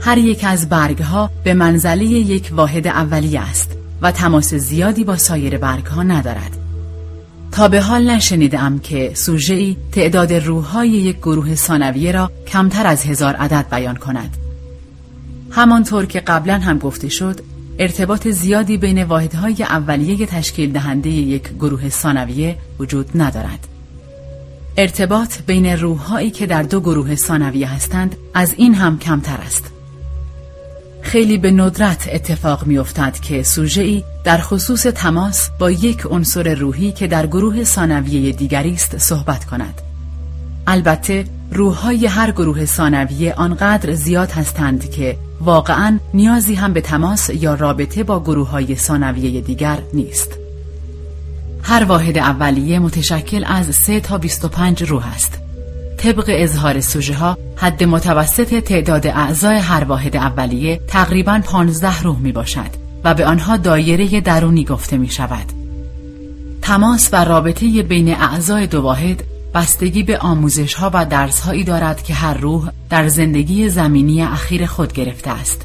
هر 0.00 0.18
یک 0.18 0.44
از 0.44 0.68
برگ 0.68 1.02
ها 1.02 1.30
به 1.44 1.54
منزله 1.54 2.04
یک 2.04 2.50
واحد 2.52 2.86
اولیه 2.86 3.40
است 3.40 3.70
و 4.02 4.12
تماس 4.12 4.54
زیادی 4.54 5.04
با 5.04 5.16
سایر 5.16 5.58
برگ 5.58 5.86
ها 5.86 6.02
ندارد. 6.02 6.59
تا 7.52 7.68
به 7.68 7.80
حال 7.80 8.10
نشنیدم 8.10 8.78
که 8.78 9.10
سوژه‌ای 9.14 9.76
تعداد 9.92 10.32
روحهای 10.32 10.88
یک 10.88 11.16
گروه 11.16 11.54
ثانویه 11.54 12.12
را 12.12 12.32
کمتر 12.46 12.86
از 12.86 13.04
هزار 13.04 13.36
عدد 13.36 13.66
بیان 13.70 13.96
کند. 13.96 14.36
همانطور 15.50 16.06
که 16.06 16.20
قبلا 16.20 16.58
هم 16.58 16.78
گفته 16.78 17.08
شد، 17.08 17.40
ارتباط 17.78 18.28
زیادی 18.28 18.76
بین 18.76 19.02
واحدهای 19.02 19.62
اولیه 19.62 20.26
تشکیل 20.26 20.72
دهنده 20.72 21.10
یک 21.10 21.42
گروه 21.42 21.88
ثانویه 21.88 22.56
وجود 22.78 23.10
ندارد. 23.14 23.66
ارتباط 24.76 25.38
بین 25.46 25.66
روحهایی 25.66 26.30
که 26.30 26.46
در 26.46 26.62
دو 26.62 26.80
گروه 26.80 27.14
ثانویه 27.14 27.68
هستند 27.74 28.16
از 28.34 28.54
این 28.56 28.74
هم 28.74 28.98
کمتر 28.98 29.38
است. 29.46 29.64
خیلی 31.02 31.38
به 31.38 31.50
ندرت 31.50 32.08
اتفاق 32.12 32.66
می 32.66 32.78
افتد 32.78 33.18
که 33.22 33.42
سوژه‌ای 33.42 34.04
در 34.24 34.38
خصوص 34.38 34.82
تماس 34.82 35.50
با 35.58 35.70
یک 35.70 36.06
عنصر 36.10 36.54
روحی 36.54 36.92
که 36.92 37.06
در 37.06 37.26
گروه 37.26 37.64
ثانویه 37.64 38.32
دیگری 38.32 38.72
است 38.72 38.98
صحبت 38.98 39.44
کند. 39.44 39.80
البته 40.66 41.24
روحهای 41.52 42.06
هر 42.06 42.30
گروه 42.30 42.64
ثانویه 42.64 43.34
آنقدر 43.34 43.94
زیاد 43.94 44.30
هستند 44.30 44.90
که 44.90 45.16
واقعا 45.40 45.98
نیازی 46.14 46.54
هم 46.54 46.72
به 46.72 46.80
تماس 46.80 47.30
یا 47.30 47.54
رابطه 47.54 48.04
با 48.04 48.20
گروه 48.20 48.48
های 48.48 48.76
ثانویه 48.76 49.40
دیگر 49.40 49.78
نیست. 49.94 50.30
هر 51.62 51.84
واحد 51.84 52.18
اولیه 52.18 52.78
متشکل 52.78 53.44
از 53.46 53.74
3 53.74 54.00
تا 54.00 54.18
25 54.18 54.82
روح 54.82 55.06
است. 55.14 55.38
طبق 56.00 56.24
اظهار 56.28 56.80
سوژه 56.80 57.14
ها 57.14 57.38
حد 57.56 57.84
متوسط 57.84 58.60
تعداد 58.60 59.06
اعضای 59.06 59.56
هر 59.56 59.84
واحد 59.84 60.16
اولیه 60.16 60.80
تقریبا 60.88 61.40
15 61.44 62.02
روح 62.02 62.18
می 62.18 62.32
باشد 62.32 62.70
و 63.04 63.14
به 63.14 63.26
آنها 63.26 63.56
دایره 63.56 64.20
درونی 64.20 64.64
گفته 64.64 64.96
می 64.96 65.08
شود. 65.08 65.46
تماس 66.62 67.08
و 67.12 67.24
رابطه 67.24 67.82
بین 67.82 68.14
اعضای 68.14 68.66
دو 68.66 68.82
واحد 68.82 69.24
بستگی 69.54 70.02
به 70.02 70.18
آموزش 70.18 70.74
ها 70.74 70.90
و 70.94 71.06
درس 71.06 71.40
هایی 71.40 71.64
دارد 71.64 72.02
که 72.02 72.14
هر 72.14 72.34
روح 72.34 72.70
در 72.90 73.08
زندگی 73.08 73.68
زمینی 73.68 74.22
اخیر 74.22 74.66
خود 74.66 74.92
گرفته 74.92 75.30
است. 75.30 75.62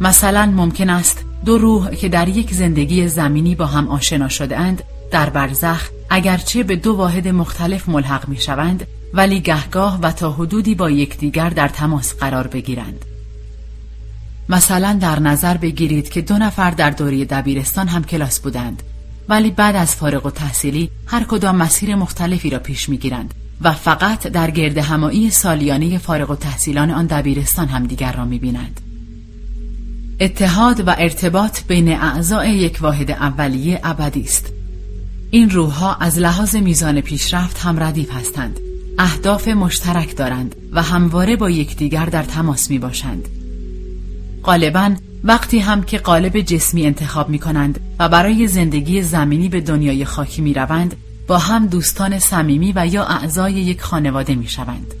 مثلا 0.00 0.46
ممکن 0.46 0.90
است 0.90 1.24
دو 1.44 1.58
روح 1.58 1.94
که 1.94 2.08
در 2.08 2.28
یک 2.28 2.54
زندگی 2.54 3.08
زمینی 3.08 3.54
با 3.54 3.66
هم 3.66 3.88
آشنا 3.88 4.28
شده 4.28 4.56
اند 4.56 4.82
در 5.10 5.30
برزخ 5.30 5.88
اگرچه 6.10 6.62
به 6.62 6.76
دو 6.76 6.92
واحد 6.92 7.28
مختلف 7.28 7.88
ملحق 7.88 8.28
می 8.28 8.36
شوند 8.36 8.86
ولی 9.14 9.40
گهگاه 9.40 10.00
و 10.00 10.12
تا 10.12 10.32
حدودی 10.32 10.74
با 10.74 10.90
یکدیگر 10.90 11.50
در 11.50 11.68
تماس 11.68 12.14
قرار 12.14 12.46
بگیرند. 12.46 13.04
مثلا 14.48 14.98
در 15.00 15.18
نظر 15.18 15.56
بگیرید 15.56 16.08
که 16.08 16.22
دو 16.22 16.38
نفر 16.38 16.70
در 16.70 16.90
دوره 16.90 17.24
دبیرستان 17.24 17.88
هم 17.88 18.04
کلاس 18.04 18.40
بودند 18.40 18.82
ولی 19.28 19.50
بعد 19.50 19.76
از 19.76 19.94
فارغ 19.94 20.26
و 20.26 20.30
تحصیلی 20.30 20.90
هر 21.06 21.24
کدام 21.24 21.56
مسیر 21.56 21.94
مختلفی 21.94 22.50
را 22.50 22.58
پیش 22.58 22.88
می‌گیرند 22.88 23.34
و 23.60 23.72
فقط 23.72 24.26
در 24.26 24.50
گرد 24.50 24.78
همایی 24.78 25.30
سالیانه 25.30 25.98
فارغ 25.98 26.30
و 26.30 26.36
تحصیلان 26.36 26.90
آن 26.90 27.06
دبیرستان 27.06 27.68
هم 27.68 27.86
دیگر 27.86 28.12
را 28.12 28.24
می‌بینند. 28.24 28.80
اتحاد 30.20 30.88
و 30.88 30.94
ارتباط 30.98 31.60
بین 31.68 31.88
اعضای 31.88 32.50
یک 32.50 32.78
واحد 32.80 33.10
اولیه 33.10 33.80
ابدی 33.84 34.22
است. 34.22 34.52
این 35.30 35.50
روحها 35.50 35.94
از 35.94 36.18
لحاظ 36.18 36.56
میزان 36.56 37.00
پیشرفت 37.00 37.58
هم 37.58 37.82
ردیف 37.82 38.12
هستند. 38.12 38.60
اهداف 38.98 39.48
مشترک 39.48 40.16
دارند 40.16 40.56
و 40.72 40.82
همواره 40.82 41.36
با 41.36 41.50
یکدیگر 41.50 42.06
در 42.06 42.22
تماس 42.22 42.70
می 42.70 42.78
باشند. 42.78 43.28
غالبا 44.44 44.94
وقتی 45.24 45.58
هم 45.58 45.82
که 45.82 45.98
قالب 45.98 46.40
جسمی 46.40 46.86
انتخاب 46.86 47.28
می 47.28 47.38
کنند 47.38 47.80
و 47.98 48.08
برای 48.08 48.46
زندگی 48.46 49.02
زمینی 49.02 49.48
به 49.48 49.60
دنیای 49.60 50.04
خاکی 50.04 50.42
می 50.42 50.54
روند 50.54 50.96
با 51.26 51.38
هم 51.38 51.66
دوستان 51.66 52.18
صمیمی 52.18 52.72
و 52.76 52.86
یا 52.86 53.04
اعضای 53.04 53.52
یک 53.52 53.82
خانواده 53.82 54.34
می 54.34 54.48
شوند. 54.48 54.94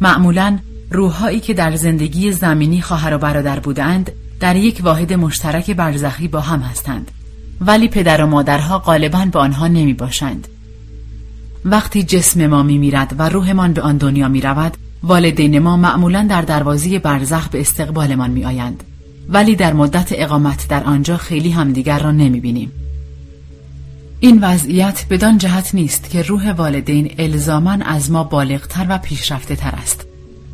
معمولا 0.00 0.58
روحهایی 0.90 1.40
که 1.40 1.54
در 1.54 1.76
زندگی 1.76 2.32
زمینی 2.32 2.80
خواهر 2.80 3.14
و 3.14 3.18
برادر 3.18 3.60
بودند 3.60 4.12
در 4.40 4.56
یک 4.56 4.80
واحد 4.84 5.12
مشترک 5.12 5.70
برزخی 5.70 6.28
با 6.28 6.40
هم 6.40 6.60
هستند 6.60 7.10
ولی 7.60 7.88
پدر 7.88 8.24
و 8.24 8.26
مادرها 8.26 8.78
غالبا 8.78 9.28
به 9.32 9.38
آنها 9.38 9.68
نمی 9.68 9.94
باشند. 9.94 10.48
وقتی 11.64 12.02
جسم 12.02 12.46
ما 12.46 12.62
می 12.62 12.78
میرد 12.78 13.14
و 13.18 13.28
روحمان 13.28 13.72
به 13.72 13.82
آن 13.82 13.96
دنیا 13.96 14.28
می 14.28 14.40
رود 14.40 14.76
والدین 15.02 15.58
ما 15.58 15.76
معمولا 15.76 16.26
در 16.30 16.42
دروازی 16.42 16.98
برزخ 16.98 17.48
به 17.48 17.60
استقبالمان 17.60 18.30
می 18.30 18.44
آیند. 18.44 18.84
ولی 19.28 19.56
در 19.56 19.72
مدت 19.72 20.08
اقامت 20.12 20.68
در 20.68 20.84
آنجا 20.84 21.16
خیلی 21.16 21.50
همدیگر 21.50 21.98
را 21.98 22.12
نمی 22.12 22.40
بینیم. 22.40 22.72
این 24.20 24.38
وضعیت 24.44 25.06
بدان 25.10 25.38
جهت 25.38 25.74
نیست 25.74 26.10
که 26.10 26.22
روح 26.22 26.52
والدین 26.52 27.14
الزامن 27.18 27.82
از 27.82 28.10
ما 28.10 28.24
بالغتر 28.24 28.86
و 28.88 28.98
پیشرفته 28.98 29.56
تر 29.56 29.74
است. 29.82 30.06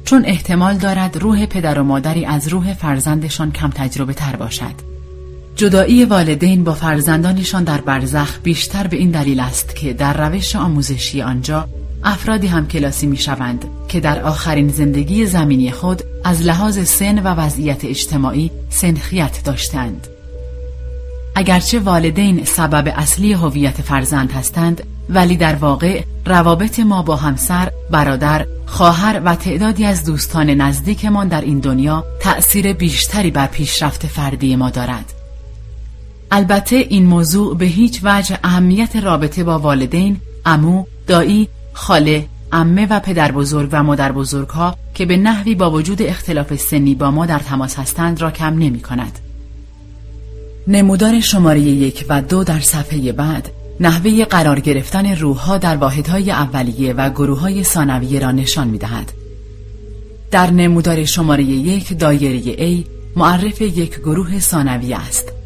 چون 0.05 0.25
احتمال 0.25 0.77
دارد 0.77 1.17
روح 1.17 1.47
پدر 1.47 1.79
و 1.79 1.85
مادری 1.85 2.25
از 2.25 2.49
روح 2.49 2.75
فرزندشان 2.75 3.53
کم 3.53 3.71
تجربه 3.71 4.15
تر 4.15 4.37
باشد. 4.37 4.88
جدایی 5.59 6.05
والدین 6.05 6.65
با 6.65 6.75
فرزندانشان 6.75 7.65
در 7.65 7.81
برزخ 7.81 8.39
بیشتر 8.43 8.87
به 8.87 8.97
این 8.97 9.11
دلیل 9.11 9.41
است 9.41 9.77
که 9.77 9.93
در 9.93 10.29
روش 10.29 10.57
آموزشی 10.57 11.23
آنجا 11.23 11.69
افرادی 12.05 12.47
هم 12.47 12.69
کلاسی 12.69 13.07
می 13.07 13.17
شوند 13.17 13.65
که 13.89 14.01
در 14.01 14.23
آخرین 14.23 14.69
زندگی 14.69 15.27
زمینی 15.27 15.71
خود 15.71 16.03
از 16.25 16.43
لحاظ 16.43 16.89
سن 16.89 17.19
و 17.19 17.35
وضعیت 17.35 17.85
اجتماعی 17.85 18.51
سنخیت 18.71 19.45
داشتند. 19.45 20.07
اگرچه 21.35 21.79
والدین 21.79 22.45
سبب 22.45 22.93
اصلی 22.97 23.33
هویت 23.33 23.83
فرزند 23.83 24.33
هستند 24.33 24.83
ولی 25.09 25.37
در 25.37 25.55
واقع 25.55 26.03
روابط 26.27 26.81
ما 26.81 27.03
با 27.03 27.17
همسر، 27.17 27.71
برادر، 27.91 28.47
خواهر 28.67 29.23
و 29.25 29.35
تعدادی 29.35 29.85
از 29.85 30.05
دوستان 30.05 30.51
نزدیکمان 30.51 31.29
در 31.29 31.41
این 31.41 31.59
دنیا 31.59 32.05
تأثیر 32.21 32.73
بیشتری 32.73 33.31
بر 33.31 33.47
پیشرفت 33.47 34.07
فردی 34.07 34.57
ما 34.57 34.71
دارد. 34.71 35.18
البته 36.31 36.77
این 36.77 37.07
موضوع 37.07 37.57
به 37.57 37.65
هیچ 37.65 38.01
وجه 38.03 38.39
اهمیت 38.45 38.97
رابطه 38.97 39.45
با 39.45 39.59
والدین، 39.59 40.17
امو، 40.47 40.85
دایی، 41.07 41.49
خاله، 41.73 42.27
امه 42.53 42.87
و 42.91 43.01
پدر 43.01 43.33
بزرگ 43.33 43.69
و 43.73 43.83
مادر 43.83 44.13
بزرگ 44.13 44.49
ها 44.49 44.77
که 44.95 45.07
به 45.07 45.17
نحوی 45.17 45.55
با 45.55 45.71
وجود 45.71 46.03
اختلاف 46.03 46.57
سنی 46.57 46.95
با 46.95 47.11
ما 47.11 47.27
در 47.27 47.39
تماس 47.39 47.79
هستند 47.79 48.21
را 48.21 48.31
کم 48.31 48.55
نمی 48.55 48.81
کند. 48.81 49.19
نمودار 50.69 51.21
شماره 51.21 51.61
یک 51.61 52.05
و 52.09 52.23
دو 52.23 52.45
در 52.45 52.61
صفحه 52.61 53.13
بعد 53.13 53.49
نحوه 53.81 54.25
قرار 54.25 54.61
گرفتن 54.61 55.15
روحها 55.17 55.59
در 55.59 55.77
واحدهای 55.77 56.31
اولیه 56.31 56.93
و 56.93 57.11
گروه 57.11 57.41
های 57.41 57.65
ثانویه 57.65 58.21
را 58.21 58.31
نشان 58.31 58.69
می 58.69 58.79
دهد. 58.79 59.13
در 60.31 60.51
نمودار 60.51 61.05
شماره 61.05 61.45
یک 61.45 61.99
دایره 61.99 62.57
A 62.57 62.87
معرف 63.17 63.61
یک 63.61 63.99
گروه 63.99 64.39
ثانویه 64.39 64.97
است. 64.97 65.38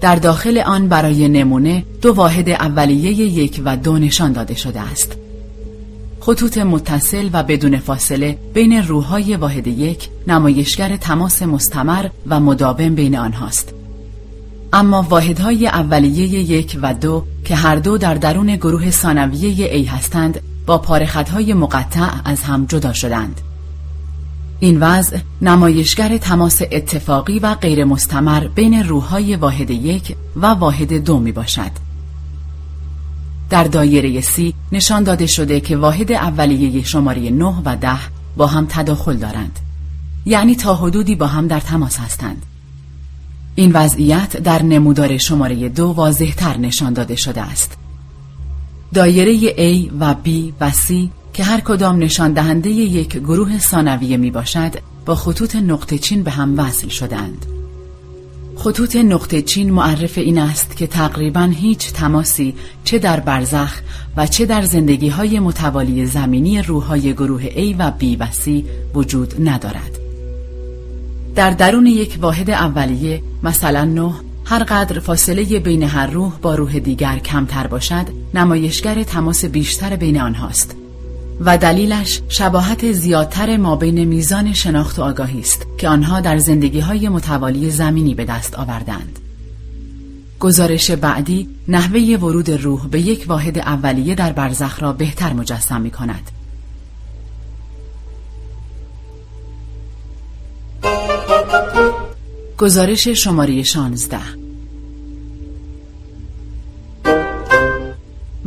در 0.00 0.16
داخل 0.16 0.58
آن 0.58 0.88
برای 0.88 1.28
نمونه 1.28 1.84
دو 2.02 2.12
واحد 2.12 2.48
اولیه 2.48 3.12
یک 3.12 3.62
و 3.64 3.76
دو 3.76 3.98
نشان 3.98 4.32
داده 4.32 4.54
شده 4.54 4.80
است. 4.80 5.16
خطوط 6.20 6.58
متصل 6.58 7.30
و 7.32 7.42
بدون 7.42 7.78
فاصله 7.78 8.38
بین 8.54 8.72
روحهای 8.72 9.36
واحد 9.36 9.66
یک 9.66 10.08
نمایشگر 10.26 10.96
تماس 10.96 11.42
مستمر 11.42 12.06
و 12.26 12.40
مداوم 12.40 12.94
بین 12.94 13.16
آنهاست. 13.16 13.74
اما 14.72 15.02
واحدهای 15.02 15.66
اولیه 15.66 16.26
یک 16.26 16.78
و 16.82 16.94
دو 16.94 17.24
که 17.44 17.54
هر 17.54 17.76
دو 17.76 17.98
در 17.98 18.14
درون 18.14 18.56
گروه 18.56 18.90
ثانویه 18.90 19.74
ای 19.74 19.84
هستند 19.84 20.40
با 20.66 20.78
پارخطهای 20.78 21.54
مقطع 21.54 22.08
از 22.24 22.42
هم 22.42 22.66
جدا 22.66 22.92
شدند. 22.92 23.40
این 24.60 24.80
وضع 24.80 25.18
نمایشگر 25.42 26.18
تماس 26.18 26.62
اتفاقی 26.72 27.38
و 27.38 27.54
غیر 27.54 27.84
مستمر 27.84 28.48
بین 28.48 28.82
روحهای 28.82 29.36
واحد 29.36 29.70
یک 29.70 30.16
و 30.36 30.46
واحد 30.46 30.92
دو 30.92 31.18
می 31.18 31.32
باشد. 31.32 31.70
در 33.50 33.64
دایره 33.64 34.20
سی 34.20 34.54
نشان 34.72 35.02
داده 35.02 35.26
شده 35.26 35.60
که 35.60 35.76
واحد 35.76 36.12
اولیه 36.12 36.84
شماره 36.84 37.30
9 37.30 37.44
و 37.64 37.76
10 37.76 37.90
با 38.36 38.46
هم 38.46 38.66
تداخل 38.68 39.16
دارند. 39.16 39.58
یعنی 40.26 40.54
تا 40.54 40.74
حدودی 40.74 41.14
با 41.14 41.26
هم 41.26 41.46
در 41.46 41.60
تماس 41.60 41.98
هستند. 41.98 42.42
این 43.54 43.72
وضعیت 43.72 44.36
در 44.36 44.62
نمودار 44.62 45.18
شماره 45.18 45.68
دو 45.68 45.86
واضح 45.86 46.32
تر 46.32 46.56
نشان 46.56 46.92
داده 46.92 47.16
شده 47.16 47.40
است. 47.40 47.76
دایره 48.94 49.38
A 49.50 49.90
و 50.00 50.14
B 50.24 50.28
و 50.60 50.70
C 50.70 50.92
که 51.40 51.46
هر 51.46 51.60
کدام 51.60 51.98
نشان 51.98 52.32
دهنده 52.32 52.70
یک 52.70 53.16
گروه 53.16 53.58
ثانویه 53.58 54.16
می 54.16 54.30
باشد 54.30 54.72
با 55.06 55.14
خطوط 55.14 55.56
نقطه 55.56 55.98
چین 55.98 56.22
به 56.22 56.30
هم 56.30 56.58
وصل 56.58 56.88
شدند. 56.88 57.46
خطوط 58.56 58.96
نقطه 58.96 59.42
چین 59.42 59.70
معرف 59.70 60.18
این 60.18 60.38
است 60.38 60.76
که 60.76 60.86
تقریبا 60.86 61.40
هیچ 61.40 61.92
تماسی 61.92 62.54
چه 62.84 62.98
در 62.98 63.20
برزخ 63.20 63.80
و 64.16 64.26
چه 64.26 64.46
در 64.46 64.62
زندگی 64.62 65.08
های 65.08 65.40
متوالی 65.40 66.06
زمینی 66.06 66.62
روحهای 66.62 67.12
گروه 67.12 67.48
A 67.48 67.74
و 67.78 67.92
B 68.00 68.04
و 68.18 68.26
C 68.26 68.64
وجود 68.94 69.48
ندارد. 69.48 69.98
در 71.34 71.50
درون 71.50 71.86
یک 71.86 72.18
واحد 72.20 72.50
اولیه 72.50 73.22
مثلا 73.42 73.84
نه 73.84 74.12
هر 74.44 74.64
قدر 74.64 74.98
فاصله 74.98 75.58
بین 75.58 75.82
هر 75.82 76.06
روح 76.06 76.32
با 76.42 76.54
روح 76.54 76.78
دیگر 76.78 77.18
کمتر 77.18 77.66
باشد 77.66 78.06
نمایشگر 78.34 79.02
تماس 79.02 79.44
بیشتر 79.44 79.96
بین 79.96 80.20
آنهاست 80.20 80.79
و 81.40 81.58
دلیلش 81.58 82.20
شباهت 82.28 82.92
زیادتر 82.92 83.56
ما 83.56 83.76
بین 83.76 84.04
میزان 84.04 84.52
شناخت 84.52 84.98
و 84.98 85.02
آگاهی 85.02 85.40
است 85.40 85.66
که 85.78 85.88
آنها 85.88 86.20
در 86.20 86.38
زندگی 86.38 86.80
های 86.80 87.08
متوالی 87.08 87.70
زمینی 87.70 88.14
به 88.14 88.24
دست 88.24 88.54
آوردند. 88.54 89.18
گزارش 90.40 90.90
بعدی 90.90 91.48
نحوه 91.68 92.00
ورود 92.00 92.50
روح 92.50 92.88
به 92.88 93.00
یک 93.00 93.24
واحد 93.28 93.58
اولیه 93.58 94.14
در 94.14 94.32
برزخ 94.32 94.82
را 94.82 94.92
بهتر 94.92 95.32
مجسم 95.32 95.80
می 95.80 95.90
کند. 95.90 96.30
گزارش 102.58 103.08
شماره 103.08 103.62
16 103.62 104.39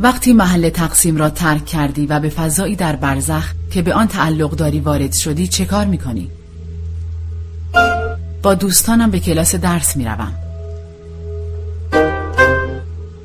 وقتی 0.04 0.32
محل 0.32 0.68
تقسیم 0.68 1.16
را 1.16 1.30
ترک 1.30 1.66
کردی 1.66 2.06
و 2.06 2.20
به 2.20 2.28
فضایی 2.28 2.76
در 2.76 2.96
برزخ 2.96 3.52
که 3.70 3.82
به 3.82 3.94
آن 3.94 4.06
تعلق 4.06 4.50
داری 4.50 4.80
وارد 4.80 5.12
شدی 5.12 5.46
چه 5.46 5.64
کار 5.64 5.86
می‌کنی؟ 5.86 6.30
با 8.42 8.54
دوستانم 8.54 9.10
به 9.10 9.20
کلاس 9.20 9.54
درس 9.54 9.96
می‌روم. 9.96 10.34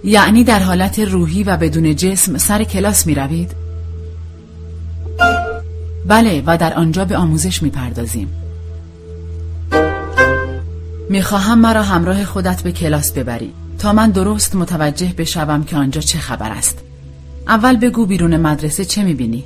یعنی 0.04 0.44
در 0.44 0.60
حالت 0.60 1.00
روحی 1.00 1.44
و 1.44 1.58
بدون 1.58 1.96
جسم 1.96 2.38
سر 2.38 2.64
کلاس 2.64 3.08
می 3.08 3.16
روید؟ 3.16 3.52
بله 6.08 6.44
و 6.46 6.58
در 6.58 6.74
آنجا 6.74 7.06
به 7.06 7.18
آموزش 7.18 7.64
می 7.64 7.70
پردازیم. 7.70 8.30
می 11.10 11.22
خواهم 11.22 11.60
مرا 11.60 11.84
همراه 11.84 12.26
خودت 12.26 12.62
به 12.62 12.72
کلاس 12.72 13.12
ببری 13.12 13.54
تا 13.80 13.94
من 13.94 14.12
درست 14.12 14.56
متوجه 14.56 15.14
بشوم 15.18 15.64
که 15.64 15.76
آنجا 15.76 16.02
چه 16.02 16.20
خبر 16.20 16.52
است. 16.52 16.78
اول 17.48 17.76
بگو 17.76 18.06
بیرون 18.06 18.38
مدرسه 18.38 18.86
چه 18.86 19.04
می 19.04 19.14
بینی؟ 19.14 19.44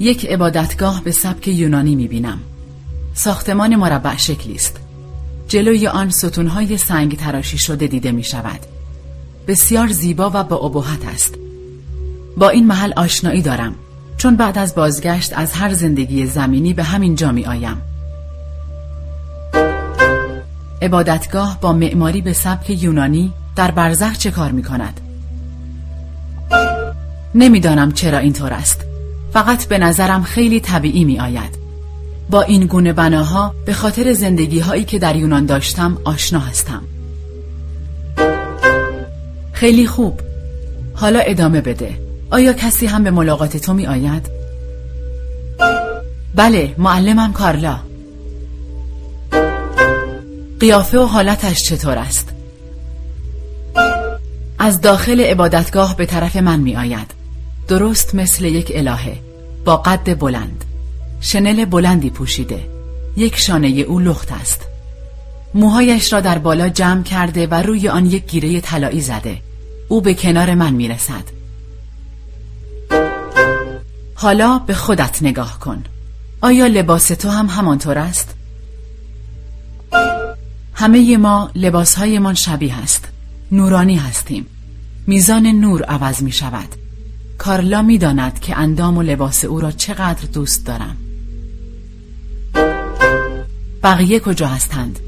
یک 0.00 0.26
عبادتگاه 0.26 1.04
به 1.04 1.10
سبک 1.10 1.48
یونانی 1.48 1.94
می 1.94 2.08
بینم. 2.08 2.38
ساختمان 3.14 3.76
مربع 3.76 4.16
شکلی 4.16 4.54
است. 4.54 4.76
جلوی 5.48 5.86
آن 5.86 6.10
ستونهای 6.10 6.78
سنگ 6.78 7.16
تراشی 7.16 7.58
شده 7.58 7.86
دیده 7.86 8.12
می 8.12 8.24
شود. 8.24 8.60
بسیار 9.46 9.88
زیبا 9.88 10.30
و 10.34 10.44
با 10.44 10.56
ابهت 10.56 11.04
است. 11.06 11.34
با 12.36 12.48
این 12.48 12.66
محل 12.66 12.92
آشنایی 12.96 13.42
دارم 13.42 13.74
چون 14.16 14.36
بعد 14.36 14.58
از 14.58 14.74
بازگشت 14.74 15.32
از 15.38 15.52
هر 15.52 15.74
زندگی 15.74 16.26
زمینی 16.26 16.74
به 16.74 16.82
همین 16.82 17.14
جا 17.14 17.32
می 17.32 17.46
آیم. 17.46 17.93
عبادتگاه 20.82 21.58
با 21.60 21.72
معماری 21.72 22.20
به 22.20 22.32
سبک 22.32 22.70
یونانی 22.70 23.32
در 23.56 23.70
برزخ 23.70 24.18
چه 24.18 24.30
کار 24.30 24.52
می 24.52 24.62
کند؟ 24.62 25.00
نمی‌دانم 27.34 27.92
چرا 27.92 28.18
اینطور 28.18 28.52
است. 28.52 28.80
فقط 29.32 29.64
به 29.66 29.78
نظرم 29.78 30.22
خیلی 30.22 30.60
طبیعی 30.60 31.04
می 31.04 31.20
آید. 31.20 31.58
با 32.30 32.42
این 32.42 32.66
گونه 32.66 32.92
بناها 32.92 33.54
به 33.66 33.72
خاطر 33.72 34.12
زندگی 34.12 34.60
هایی 34.60 34.84
که 34.84 34.98
در 34.98 35.16
یونان 35.16 35.46
داشتم 35.46 35.98
آشنا 36.04 36.38
هستم. 36.38 36.82
خیلی 39.52 39.86
خوب. 39.86 40.20
حالا 40.94 41.18
ادامه 41.18 41.60
بده. 41.60 41.98
آیا 42.30 42.52
کسی 42.52 42.86
هم 42.86 43.04
به 43.04 43.10
ملاقات 43.10 43.56
تو 43.56 43.74
می 43.74 43.86
آید؟ 43.86 44.26
بله، 46.34 46.74
معلمم 46.78 47.32
کارلا. 47.32 47.78
قیافه 50.60 50.98
و 50.98 51.06
حالتش 51.06 51.62
چطور 51.62 51.98
است؟ 51.98 52.28
از 54.58 54.80
داخل 54.80 55.20
عبادتگاه 55.20 55.96
به 55.96 56.06
طرف 56.06 56.36
من 56.36 56.60
می 56.60 56.76
آید. 56.76 57.10
درست 57.68 58.14
مثل 58.14 58.44
یک 58.44 58.72
الهه 58.74 59.18
با 59.64 59.76
قد 59.76 60.18
بلند. 60.18 60.64
شنل 61.20 61.64
بلندی 61.64 62.10
پوشیده 62.10 62.68
یک 63.16 63.36
شانه 63.36 63.68
او 63.68 64.00
لخت 64.00 64.32
است 64.32 64.60
موهایش 65.54 66.12
را 66.12 66.20
در 66.20 66.38
بالا 66.38 66.68
جمع 66.68 67.02
کرده 67.02 67.46
و 67.46 67.54
روی 67.54 67.88
آن 67.88 68.06
یک 68.06 68.26
گیره 68.26 68.60
طلایی 68.60 69.00
زده 69.00 69.38
او 69.88 70.00
به 70.00 70.14
کنار 70.14 70.54
من 70.54 70.74
می‌رسد 70.74 71.24
حالا 74.14 74.58
به 74.58 74.74
خودت 74.74 75.22
نگاه 75.22 75.58
کن 75.58 75.84
آیا 76.40 76.66
لباس 76.66 77.08
تو 77.08 77.28
هم 77.28 77.46
همانطور 77.46 77.98
است؟ 77.98 78.34
همه 80.74 81.16
ما 81.16 81.50
لباسهایمان 81.54 82.34
شبیه 82.34 82.74
است 82.78 83.08
نورانی 83.52 83.96
هستیم 83.96 84.46
میزان 85.06 85.46
نور 85.46 85.82
عوض 85.82 86.22
می 86.22 86.32
شود 86.32 86.68
کارلا 87.38 87.82
می 87.82 87.98
داند 87.98 88.40
که 88.40 88.58
اندام 88.58 88.98
و 88.98 89.02
لباس 89.02 89.44
او 89.44 89.60
را 89.60 89.70
چقدر 89.70 90.26
دوست 90.32 90.66
دارم 90.66 90.96
بقیه 93.82 94.20
کجا 94.20 94.46
هستند؟ 94.46 94.98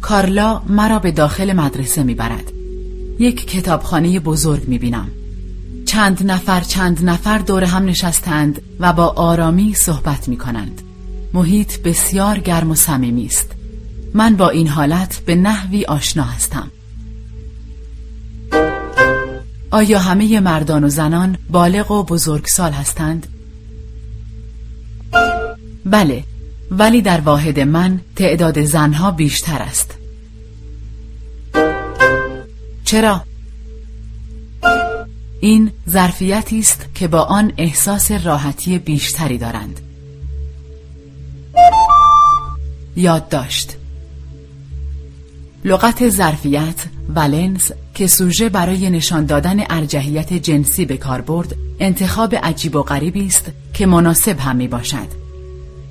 کارلا 0.00 0.62
مرا 0.68 0.98
به 0.98 1.12
داخل 1.12 1.52
مدرسه 1.52 2.02
می‌برد. 2.02 2.52
یک 3.18 3.46
کتابخانه 3.46 4.20
بزرگ 4.20 4.68
می‌بینم. 4.68 5.08
چند 5.86 6.30
نفر 6.30 6.60
چند 6.60 7.04
نفر 7.04 7.38
دور 7.38 7.64
هم 7.64 7.84
نشستند 7.84 8.62
و 8.80 8.92
با 8.92 9.06
آرامی 9.06 9.74
صحبت 9.74 10.28
می 10.28 10.36
کنند. 10.36 10.82
محیط 11.32 11.78
بسیار 11.82 12.38
گرم 12.38 12.70
و 12.70 12.74
صمیمی 12.74 13.26
است. 13.26 13.55
من 14.14 14.36
با 14.36 14.48
این 14.48 14.68
حالت 14.68 15.22
به 15.26 15.34
نحوی 15.34 15.84
آشنا 15.84 16.24
هستم. 16.24 16.70
آیا 19.70 19.98
همه 19.98 20.40
مردان 20.40 20.84
و 20.84 20.88
زنان 20.88 21.38
بالغ 21.50 21.90
و 21.90 22.02
بزرگسال 22.02 22.72
هستند؟ 22.72 23.26
بله 25.84 26.24
ولی 26.70 27.02
در 27.02 27.20
واحد 27.20 27.60
من 27.60 28.00
تعداد 28.16 28.62
زنها 28.62 29.10
بیشتر 29.10 29.62
است 29.62 29.94
چرا؟ 32.84 33.24
این 35.40 35.72
ظرفیتی 35.88 36.58
است 36.58 36.86
که 36.94 37.08
با 37.08 37.20
آن 37.20 37.52
احساس 37.58 38.10
راحتی 38.10 38.78
بیشتری 38.78 39.38
دارند 39.38 39.80
یادداشت 42.96 43.76
لغت 45.66 46.08
ظرفیت 46.08 46.84
ولنس 47.14 47.70
که 47.94 48.06
سوژه 48.06 48.48
برای 48.48 48.90
نشان 48.90 49.26
دادن 49.26 49.56
ارجحیت 49.70 50.32
جنسی 50.32 50.84
به 50.84 50.96
کار 50.96 51.20
برد 51.20 51.56
انتخاب 51.80 52.34
عجیب 52.34 52.76
و 52.76 52.82
غریبی 52.82 53.26
است 53.26 53.50
که 53.74 53.86
مناسب 53.86 54.38
هم 54.38 54.56
می 54.56 54.68
باشد 54.68 55.06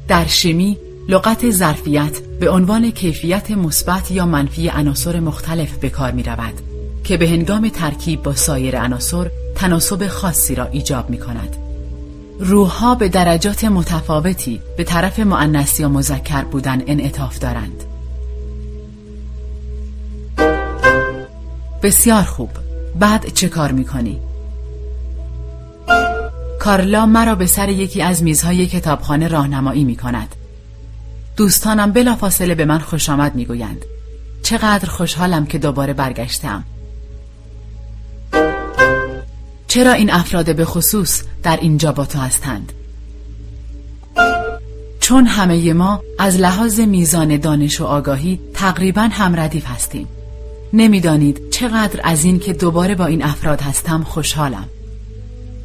در 0.07 0.27
شیمی 0.27 0.77
لغت 1.09 1.51
ظرفیت 1.51 2.19
به 2.39 2.49
عنوان 2.49 2.91
کیفیت 2.91 3.51
مثبت 3.51 4.11
یا 4.11 4.25
منفی 4.25 4.69
عناصر 4.69 5.19
مختلف 5.19 5.77
به 5.77 5.89
کار 5.89 6.11
می 6.11 6.23
رود 6.23 6.53
که 7.03 7.17
به 7.17 7.29
هنگام 7.29 7.69
ترکیب 7.69 8.23
با 8.23 8.35
سایر 8.35 8.81
عناصر 8.81 9.31
تناسب 9.55 10.07
خاصی 10.07 10.55
را 10.55 10.65
ایجاب 10.65 11.09
می 11.09 11.17
کند. 11.17 11.55
روحها 12.39 12.95
به 12.95 13.09
درجات 13.09 13.63
متفاوتی 13.63 14.61
به 14.77 14.83
طرف 14.83 15.19
معنس 15.19 15.79
یا 15.79 15.89
مذکر 15.89 16.43
بودن 16.43 16.81
انعطاف 16.87 17.39
دارند. 17.39 17.84
بسیار 21.85 22.23
خوب. 22.23 22.49
بعد 22.99 23.33
چه 23.33 23.49
کار 23.49 23.71
می 23.71 23.85
کنی؟ 23.85 24.19
کارلا 26.59 27.05
مرا 27.05 27.35
به 27.35 27.45
سر 27.45 27.69
یکی 27.69 28.01
از 28.01 28.23
میزهای 28.23 28.67
کتابخانه 28.67 29.27
راهنمایی 29.27 29.83
می 29.83 29.95
کند. 29.95 30.35
دوستانم 31.37 31.91
بلافاصله 31.91 32.55
به 32.55 32.65
من 32.65 32.79
خوش 32.79 33.09
آمد 33.09 33.35
می 33.35 33.45
گویند. 33.45 33.85
چقدر 34.43 34.89
خوشحالم 34.89 35.45
که 35.45 35.57
دوباره 35.57 35.93
برگشتم. 35.93 36.63
چرا 39.67 39.91
این 39.91 40.13
افراد 40.13 40.55
به 40.55 40.65
خصوص 40.65 41.23
در 41.43 41.57
اینجا 41.57 41.91
با 41.91 42.05
تو 42.05 42.19
هستند؟ 42.19 42.71
چون 44.99 45.25
همه 45.25 45.73
ما 45.73 46.01
از 46.19 46.37
لحاظ 46.37 46.79
میزان 46.79 47.37
دانش 47.37 47.81
و 47.81 47.85
آگاهی 47.85 48.39
تقریبا 48.53 49.01
همردیف 49.01 49.65
هستیم. 49.65 50.07
نمی‌دانید 50.75 51.49
چقدر 51.49 51.99
از 52.03 52.23
این 52.23 52.39
که 52.39 52.53
دوباره 52.53 52.95
با 52.95 53.05
این 53.05 53.23
افراد 53.23 53.61
هستم 53.61 54.03
خوشحالم. 54.03 54.69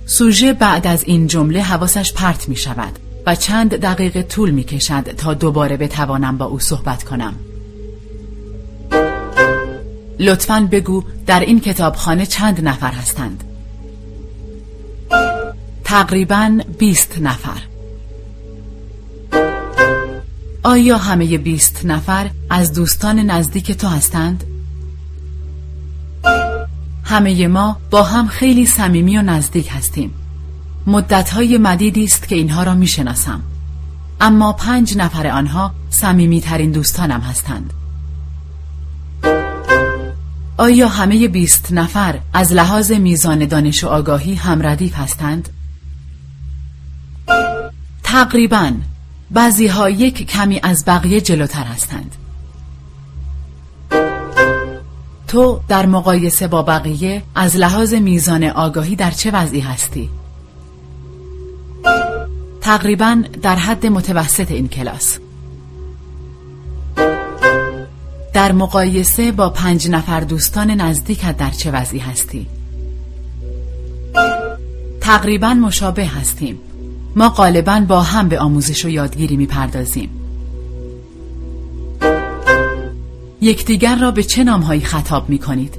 سوژه 0.06 0.52
بعد 0.52 0.86
از 0.86 1.04
این 1.04 1.26
جمله 1.26 1.62
حواسش 1.62 2.12
پرت 2.12 2.48
می 2.48 2.56
شود 2.56 2.98
و 3.26 3.34
چند 3.34 3.76
دقیقه 3.76 4.22
طول 4.22 4.50
می 4.50 4.64
کشد 4.64 5.02
تا 5.02 5.34
دوباره 5.34 5.76
بتوانم 5.76 6.38
با 6.38 6.44
او 6.44 6.58
صحبت 6.58 7.04
کنم 7.04 7.34
لطفا 10.18 10.68
بگو 10.72 11.04
در 11.26 11.40
این 11.40 11.60
کتابخانه 11.60 12.26
چند 12.26 12.68
نفر 12.68 12.92
هستند 12.92 13.44
تقریبا 15.84 16.58
بیست 16.78 17.18
نفر 17.20 17.60
آیا 20.62 20.98
همه 20.98 21.38
بیست 21.38 21.80
نفر 21.84 22.30
از 22.50 22.72
دوستان 22.72 23.18
نزدیک 23.18 23.72
تو 23.72 23.88
هستند؟ 23.88 24.44
همه 27.10 27.48
ما 27.48 27.76
با 27.90 28.02
هم 28.02 28.28
خیلی 28.28 28.66
صمیمی 28.66 29.18
و 29.18 29.22
نزدیک 29.22 29.68
هستیم. 29.72 30.14
مدتهای 30.86 31.58
مدیدی 31.58 32.04
است 32.04 32.28
که 32.28 32.36
اینها 32.36 32.62
را 32.62 32.74
می‌شناسم. 32.74 33.42
اما 34.20 34.52
پنج 34.52 34.96
نفر 34.96 35.26
آنها 35.26 35.74
صمیمی 35.90 36.40
ترین 36.40 36.72
دوستانم 36.72 37.20
هستند. 37.20 37.72
آیا 40.56 40.88
همه 40.88 41.28
بیست 41.28 41.72
نفر 41.72 42.18
از 42.32 42.52
لحاظ 42.52 42.92
میزان 42.92 43.46
دانش 43.46 43.84
و 43.84 43.88
آگاهی 43.88 44.34
هم 44.34 44.66
ردیف 44.66 44.94
هستند؟ 44.94 45.48
تقریبا 48.02 48.72
بعضی 49.30 49.66
ها 49.66 49.90
یک 49.90 50.26
کمی 50.26 50.60
از 50.62 50.84
بقیه 50.86 51.20
جلوتر 51.20 51.64
هستند. 51.64 52.16
تو 55.30 55.60
در 55.68 55.86
مقایسه 55.86 56.48
با 56.48 56.62
بقیه 56.62 57.22
از 57.34 57.56
لحاظ 57.56 57.94
میزان 57.94 58.44
آگاهی 58.44 58.96
در 58.96 59.10
چه 59.10 59.30
وضعی 59.30 59.60
هستی؟ 59.60 60.10
تقریبا 62.60 63.22
در 63.42 63.56
حد 63.56 63.86
متوسط 63.86 64.50
این 64.50 64.68
کلاس 64.68 65.18
در 68.34 68.52
مقایسه 68.52 69.32
با 69.32 69.50
پنج 69.50 69.88
نفر 69.88 70.20
دوستان 70.20 70.70
نزدیکت 70.70 71.36
در 71.36 71.50
چه 71.50 71.70
وضعی 71.70 71.98
هستی؟ 71.98 72.46
تقریبا 75.00 75.54
مشابه 75.54 76.06
هستیم 76.06 76.58
ما 77.16 77.28
غالبا 77.28 77.84
با 77.88 78.02
هم 78.02 78.28
به 78.28 78.38
آموزش 78.38 78.84
و 78.84 78.88
یادگیری 78.88 79.36
می‌پردازیم 79.36 80.19
یکدیگر 83.40 83.96
را 83.96 84.10
به 84.10 84.22
چه 84.22 84.44
نامهایی 84.44 84.80
خطاب 84.80 85.28
می 85.28 85.38
کنید؟ 85.38 85.74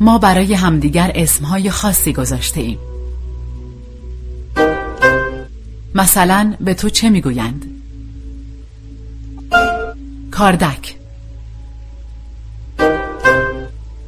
ما 0.00 0.18
برای 0.18 0.54
همدیگر 0.54 1.12
اسمهای 1.14 1.70
خاصی 1.70 2.12
گذاشته 2.12 2.60
ایم 2.60 2.78
مثلا 5.94 6.56
به 6.60 6.74
تو 6.74 6.88
چه 6.88 7.10
می‌گویند؟ 7.10 7.64
کاردک 10.30 10.96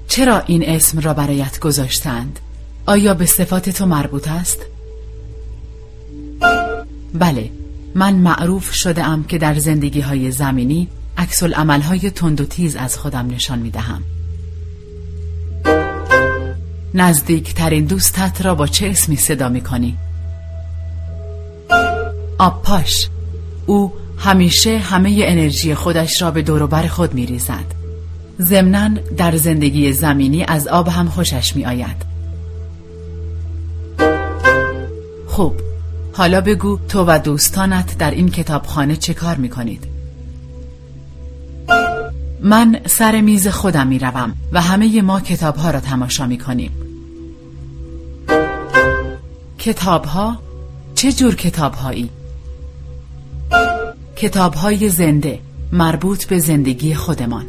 چرا 0.08 0.38
این 0.38 0.68
اسم 0.68 0.98
را 1.00 1.14
برایت 1.14 1.60
گذاشتند؟ 1.60 2.38
آیا 2.86 3.14
به 3.14 3.26
صفات 3.26 3.70
تو 3.70 3.86
مربوط 3.86 4.28
است؟ 4.28 4.58
بله 7.14 7.50
من 7.94 8.14
معروف 8.14 8.72
شده 8.72 9.04
ام 9.04 9.24
که 9.24 9.38
در 9.38 9.58
زندگی 9.58 10.00
های 10.00 10.30
زمینی 10.30 10.88
عکس 11.16 11.42
های 11.42 12.10
تند 12.10 12.40
و 12.40 12.44
تیز 12.44 12.76
از 12.76 12.98
خودم 12.98 13.26
نشان 13.26 13.58
می 13.58 13.70
دهم. 13.70 14.02
نزدیکترین 16.94 17.84
دوستت 17.84 18.42
را 18.42 18.54
با 18.54 18.66
چه 18.66 18.86
اسمی 18.86 19.16
صدا 19.16 19.48
می 19.48 19.60
کنی؟ 19.60 19.96
آبپاش 22.38 23.08
او 23.66 23.92
همیشه 24.18 24.78
همه 24.78 25.20
انرژی 25.22 25.74
خودش 25.74 26.22
را 26.22 26.30
به 26.30 26.42
دوروبر 26.42 26.86
خود 26.86 27.14
می 27.14 27.26
ریزد. 27.26 27.74
ضمنا 28.40 28.88
در 29.16 29.36
زندگی 29.36 29.92
زمینی 29.92 30.44
از 30.44 30.68
آب 30.68 30.88
هم 30.88 31.08
خوشش 31.08 31.56
می 31.56 31.64
آید. 31.64 32.12
خوب 35.26 35.71
حالا 36.12 36.40
بگو 36.40 36.78
تو 36.88 37.04
و 37.04 37.18
دوستانت 37.18 37.98
در 37.98 38.10
این 38.10 38.28
کتابخانه 38.28 38.96
چه 38.96 39.14
کار 39.14 39.36
می 39.36 39.48
کنید؟ 39.48 39.84
من 42.40 42.80
سر 42.86 43.20
میز 43.20 43.48
خودم 43.48 43.86
می 43.86 43.98
روم 43.98 44.34
و 44.52 44.60
همه 44.60 45.02
ما 45.02 45.20
کتاب 45.20 45.56
ها 45.56 45.70
را 45.70 45.80
تماشا 45.80 46.26
می 46.26 46.38
کنیم. 46.38 46.70
کتاب 49.58 50.04
ها؟ 50.04 50.38
چه 50.94 51.12
جور 51.12 51.34
کتاب 51.34 51.74
هایی؟ 51.74 52.10
کتاب 54.16 54.54
های 54.54 54.88
زنده 54.88 55.38
مربوط 55.72 56.24
به 56.24 56.38
زندگی 56.38 56.94
خودمان 56.94 57.46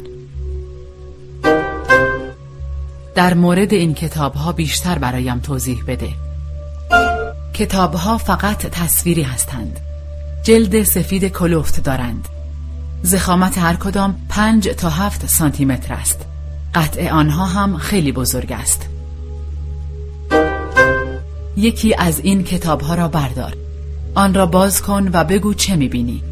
در 3.14 3.34
مورد 3.34 3.72
این 3.72 3.94
کتاب 3.94 4.34
ها 4.34 4.52
بیشتر 4.52 4.98
برایم 4.98 5.38
توضیح 5.38 5.82
بده 5.86 6.23
کتاب 7.54 7.94
ها 7.94 8.18
فقط 8.18 8.58
تصویری 8.58 9.22
هستند. 9.22 9.80
جلد 10.42 10.82
سفید 10.82 11.24
کلوفت 11.24 11.82
دارند. 11.82 12.28
زخامت 13.02 13.58
هر 13.58 13.74
کدام 13.76 14.16
پنج 14.28 14.68
تا 14.68 14.90
هفت 14.90 15.26
سانتی 15.26 15.64
متر 15.64 15.94
است. 15.94 16.20
قطع 16.74 17.10
آنها 17.10 17.46
هم 17.46 17.76
خیلی 17.76 18.12
بزرگ 18.12 18.52
است. 18.52 18.88
یکی 21.56 21.94
از 21.94 22.20
این 22.20 22.44
کتاب 22.44 22.80
ها 22.80 22.94
را 22.94 23.08
بردار. 23.08 23.56
آن 24.14 24.34
را 24.34 24.46
باز 24.46 24.82
کن 24.82 25.10
و 25.12 25.24
بگو 25.24 25.54
چه 25.54 25.76
می‌بینی. 25.76 26.22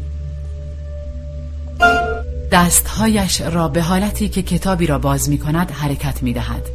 دستهایش 2.51 3.41
را 3.41 3.67
به 3.67 3.81
حالتی 3.81 4.29
که 4.29 4.41
کتابی 4.41 4.87
را 4.87 4.99
باز 4.99 5.29
می 5.29 5.37
کند 5.37 5.71
حرکت 5.71 6.23
می 6.23 6.33
دهد. 6.33 6.69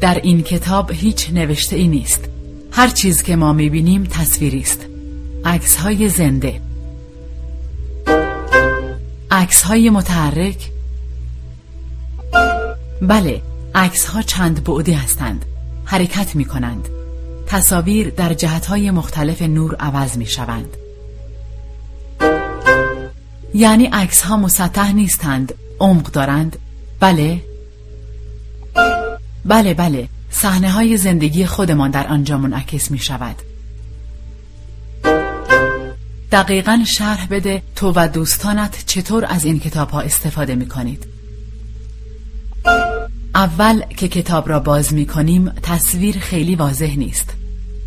در 0.00 0.20
این 0.22 0.42
کتاب 0.42 0.90
هیچ 0.90 1.30
نوشته 1.30 1.76
ای 1.76 1.88
نیست. 1.88 2.31
هر 2.72 2.88
چیز 2.88 3.22
که 3.22 3.36
ما 3.36 3.52
می 3.52 3.70
بینیم 3.70 4.04
تصویری 4.04 4.60
است. 4.60 4.80
عکس 5.44 5.76
های 5.76 6.08
زنده. 6.08 6.60
عکس 9.30 9.62
های 9.62 9.90
متحرک. 9.90 10.70
بله 13.02 13.42
عکس 13.74 14.06
ها 14.06 14.22
چند 14.22 14.64
بعدی 14.64 14.92
هستند. 14.92 15.44
حرکت 15.84 16.36
می 16.36 16.44
کنند 16.44 16.88
تصاویر 17.46 18.10
در 18.10 18.34
جهت 18.34 18.66
های 18.66 18.90
مختلف 18.90 19.42
نور 19.42 19.74
عوض 19.74 20.16
می 20.16 20.26
شوند 20.26 20.76
یعنی 23.54 23.86
عکس 23.86 24.22
ها 24.22 24.36
مسطح 24.36 24.92
نیستند 24.92 25.54
عمق 25.80 26.10
دارند. 26.10 26.56
بله. 27.00 27.42
بله 29.44 29.74
بله. 29.74 30.08
صحنه 30.32 30.70
های 30.70 30.96
زندگی 30.96 31.46
خودمان 31.46 31.90
در 31.90 32.06
آنجا 32.06 32.38
منعکس 32.38 32.90
می 32.90 32.98
شود 32.98 33.36
دقیقا 36.32 36.84
شرح 36.86 37.26
بده 37.26 37.62
تو 37.76 37.92
و 37.96 38.08
دوستانت 38.08 38.84
چطور 38.86 39.24
از 39.28 39.44
این 39.44 39.60
کتاب 39.60 39.90
ها 39.90 40.00
استفاده 40.00 40.54
می 40.54 40.68
کنید 40.68 41.06
اول 43.34 43.80
که 43.80 44.08
کتاب 44.08 44.48
را 44.48 44.60
باز 44.60 44.94
می 44.94 45.06
کنیم 45.06 45.48
تصویر 45.62 46.18
خیلی 46.18 46.56
واضح 46.56 46.96
نیست. 46.96 47.30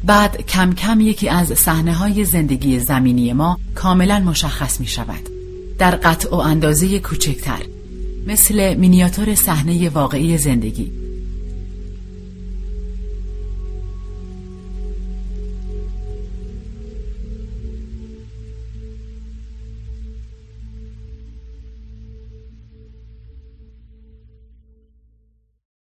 بعد 0.03 0.41
کم 0.41 0.73
کم 0.73 1.01
یکی 1.01 1.29
از 1.29 1.47
صحنه 1.47 1.93
های 1.93 2.25
زندگی 2.25 2.79
زمینی 2.79 3.34
ما 3.34 3.60
کاملا 3.75 4.19
مشخص 4.19 4.79
می 4.79 4.88
شود 4.88 5.29
در 5.77 5.91
قطع 5.95 6.29
و 6.29 6.36
اندازه 6.36 6.99
کوچکتر 6.99 7.60
مثل 8.27 8.73
مینیاتور 8.73 9.36
صحنه 9.36 9.89
واقعی 9.89 10.38
زندگی. 10.38 11.05